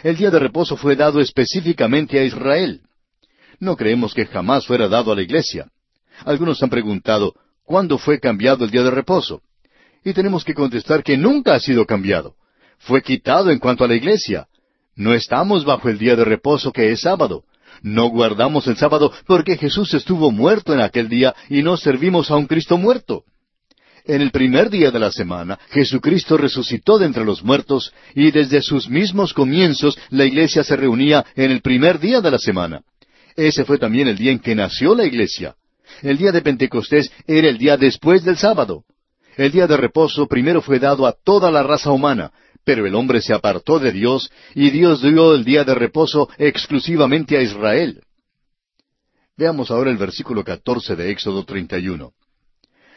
[0.03, 2.81] El día de reposo fue dado específicamente a Israel.
[3.61, 5.69] No creemos que jamás fuera dado a la iglesia.
[6.25, 7.35] Algunos han preguntado,
[7.65, 9.43] ¿cuándo fue cambiado el día de reposo?
[10.05, 12.35] Y tenemos que contestar que nunca ha sido cambiado.
[12.79, 14.49] Fue quitado en cuanto a la iglesia.
[14.97, 17.45] No estamos bajo el día de reposo que es sábado.
[17.83, 22.37] No guardamos el sábado porque Jesús estuvo muerto en aquel día y no servimos a
[22.37, 23.23] un Cristo muerto.
[24.05, 28.61] En el primer día de la semana, Jesucristo resucitó de entre los muertos y desde
[28.61, 32.83] sus mismos comienzos la iglesia se reunía en el primer día de la semana.
[33.37, 35.55] Ese fue también el día en que nació la iglesia.
[36.03, 38.85] El día de Pentecostés era el día después del sábado.
[39.37, 42.33] El día de reposo primero fue dado a toda la raza humana,
[42.65, 47.37] pero el hombre se apartó de Dios y Dios dio el día de reposo exclusivamente
[47.37, 48.03] a Israel.
[49.37, 52.13] Veamos ahora el versículo catorce de Éxodo 31.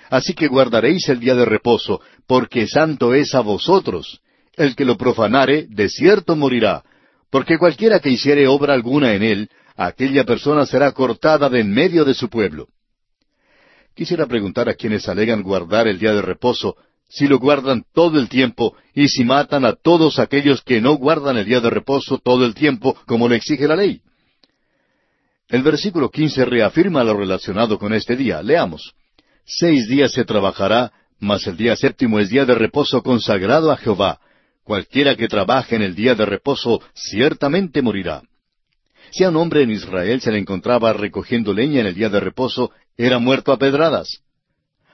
[0.10, 4.22] Así que guardaréis el día de reposo, porque santo es a vosotros.
[4.56, 6.84] El que lo profanare, de cierto morirá,
[7.30, 12.06] porque cualquiera que hiciere obra alguna en él, aquella persona será cortada de en medio
[12.06, 12.68] de su pueblo.
[13.94, 16.76] Quisiera preguntar a quienes alegan guardar el día de reposo,
[17.10, 21.38] si lo guardan todo el tiempo y si matan a todos aquellos que no guardan
[21.38, 24.02] el día de reposo todo el tiempo como le exige la ley.
[25.48, 28.42] El versículo quince reafirma lo relacionado con este día.
[28.42, 28.96] Leamos.
[29.46, 34.20] Seis días se trabajará, mas el día séptimo es día de reposo consagrado a Jehová.
[34.64, 38.24] Cualquiera que trabaje en el día de reposo ciertamente morirá.
[39.12, 42.20] Si a un hombre en Israel se le encontraba recogiendo leña en el día de
[42.20, 44.22] reposo, era muerto a pedradas.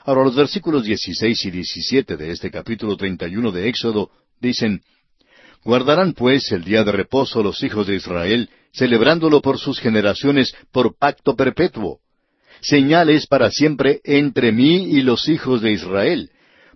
[0.03, 4.81] Ahora los versículos 16 y 17 de este capítulo 31 de Éxodo dicen,
[5.63, 10.97] Guardarán pues el día de reposo los hijos de Israel, celebrándolo por sus generaciones por
[10.97, 12.01] pacto perpetuo
[12.61, 16.29] señales para siempre entre mí y los hijos de Israel.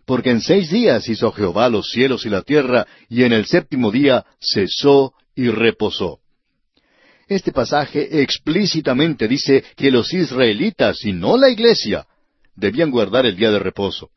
[0.06, 3.92] Porque en seis días hizo Jehová los cielos y la tierra, y en el séptimo
[3.92, 6.20] día cesó y reposó.
[7.28, 12.06] Este pasaje explícitamente dice que los israelitas, y no la iglesia,
[12.56, 14.10] debían guardar el día de reposo.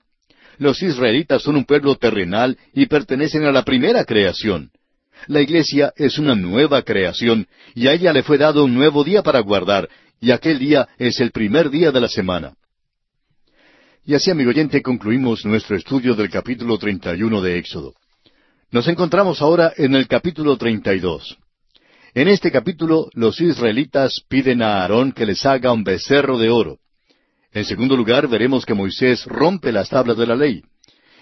[0.59, 4.71] Los israelitas son un pueblo terrenal y pertenecen a la primera creación.
[5.27, 9.23] La iglesia es una nueva creación y a ella le fue dado un nuevo día
[9.23, 9.89] para guardar,
[10.21, 12.55] y aquel día es el primer día de la semana.
[14.05, 17.95] Y así, amigo oyente, concluimos nuestro estudio del capítulo 31 de Éxodo.
[18.71, 21.39] Nos encontramos ahora en el capítulo 32.
[22.15, 26.79] En este capítulo los israelitas piden a Aarón que les haga un becerro de oro.
[27.53, 30.63] En segundo lugar, veremos que Moisés rompe las tablas de la ley.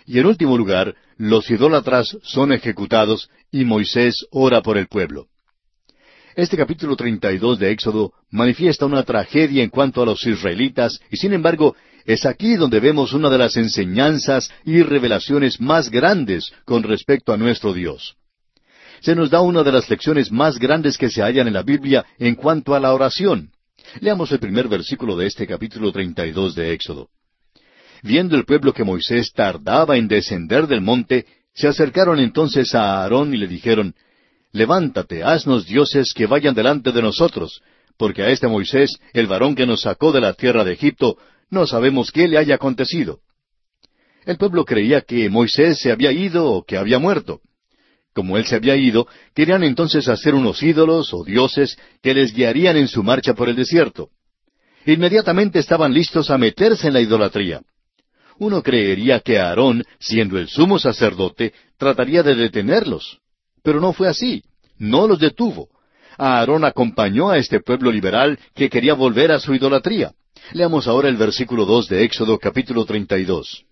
[0.07, 5.27] Y en último lugar, los idólatras son ejecutados y Moisés ora por el pueblo.
[6.37, 11.33] Este capítulo 32 de Éxodo manifiesta una tragedia en cuanto a los israelitas y sin
[11.33, 11.75] embargo
[12.05, 17.39] es aquí donde vemos una de las enseñanzas y revelaciones más grandes con respecto a
[17.39, 18.17] nuestro Dios.
[19.01, 22.05] Se nos da una de las lecciones más grandes que se hallan en la Biblia
[22.19, 23.53] en cuanto a la oración.
[24.01, 27.09] Leamos el primer versículo de este capítulo 32 de Éxodo.
[28.03, 31.25] Viendo el pueblo que Moisés tardaba en descender del monte,
[31.55, 33.95] se acercaron entonces a Aarón y le dijeron,
[34.57, 37.61] Levántate, haznos dioses que vayan delante de nosotros,
[37.99, 41.19] porque a este Moisés, el varón que nos sacó de la tierra de Egipto,
[41.51, 43.21] no sabemos qué le haya acontecido.
[44.25, 47.43] El pueblo creía que Moisés se había ido o que había muerto.
[48.15, 52.79] Como él se había ido, querían entonces hacer unos ídolos o dioses que les guiarían
[52.79, 54.09] en su marcha por el desierto.
[54.87, 57.61] Inmediatamente estaban listos a meterse en la idolatría.
[58.39, 63.21] Uno creería que Aarón, siendo el sumo sacerdote, trataría de detenerlos.
[63.67, 64.45] Pero no fue así.
[64.79, 65.69] No los detuvo.
[66.17, 70.13] Aarón acompañó a este pueblo liberal que quería volver a su idolatría.
[70.53, 73.65] Leamos ahora el versículo dos de Éxodo capítulo treinta y dos.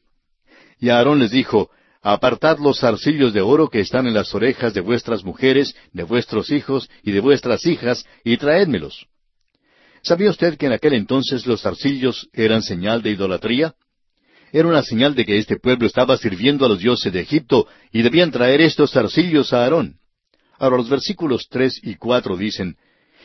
[0.81, 1.71] Y Aarón les dijo,
[2.03, 6.51] Apartad los zarcillos de oro que están en las orejas de vuestras mujeres, de vuestros
[6.51, 9.07] hijos y de vuestras hijas, y traédmelos.
[10.03, 13.77] ¿Sabía usted que en aquel entonces los zarcillos eran señal de idolatría?
[14.55, 18.03] Era una señal de que este pueblo estaba sirviendo a los dioses de Egipto y
[18.03, 19.97] debían traer estos zarcillos a Aarón.
[20.61, 22.77] Ahora los versículos tres y cuatro dicen,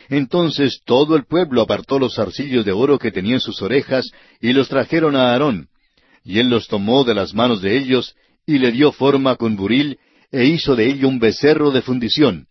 [0.08, 4.10] Entonces todo el pueblo apartó los zarcillos de oro que tenía en sus orejas
[4.40, 5.68] y los trajeron a Aarón.
[6.24, 10.00] Y él los tomó de las manos de ellos y le dio forma con buril,
[10.32, 12.48] e hizo de ello un becerro de fundición.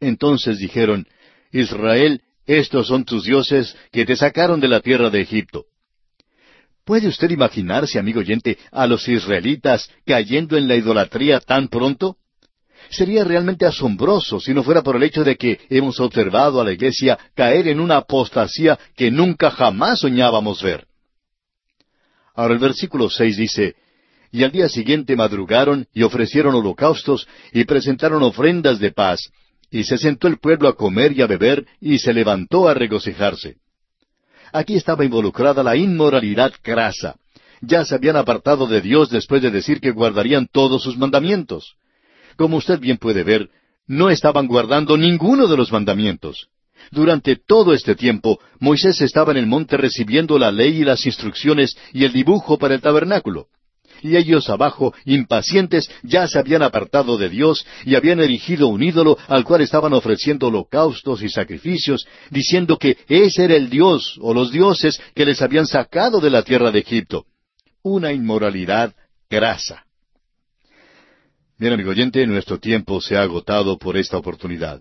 [0.00, 1.06] Entonces dijeron,
[1.52, 5.66] Israel, estos son tus dioses que te sacaron de la tierra de Egipto.
[6.88, 12.16] ¿Puede usted imaginarse, amigo oyente, a los israelitas cayendo en la idolatría tan pronto?
[12.88, 16.72] Sería realmente asombroso si no fuera por el hecho de que hemos observado a la
[16.72, 20.86] iglesia caer en una apostasía que nunca jamás soñábamos ver.
[22.34, 23.74] Ahora el versículo seis dice,
[24.32, 29.30] y al día siguiente madrugaron y ofrecieron holocaustos y presentaron ofrendas de paz,
[29.70, 33.56] y se sentó el pueblo a comer y a beber, y se levantó a regocijarse.
[34.52, 37.16] Aquí estaba involucrada la inmoralidad grasa.
[37.60, 41.74] Ya se habían apartado de Dios después de decir que guardarían todos sus mandamientos.
[42.36, 43.50] Como usted bien puede ver,
[43.86, 46.48] no estaban guardando ninguno de los mandamientos.
[46.92, 51.76] Durante todo este tiempo, Moisés estaba en el monte recibiendo la ley y las instrucciones
[51.92, 53.48] y el dibujo para el tabernáculo
[54.02, 59.18] y ellos abajo, impacientes, ya se habían apartado de Dios y habían erigido un ídolo
[59.28, 64.52] al cual estaban ofreciendo holocaustos y sacrificios, diciendo que ese era el Dios o los
[64.52, 67.26] dioses que les habían sacado de la tierra de Egipto.
[67.82, 68.94] Una inmoralidad
[69.30, 69.84] grasa.
[71.58, 74.80] Bien, amigo oyente, nuestro tiempo se ha agotado por esta oportunidad.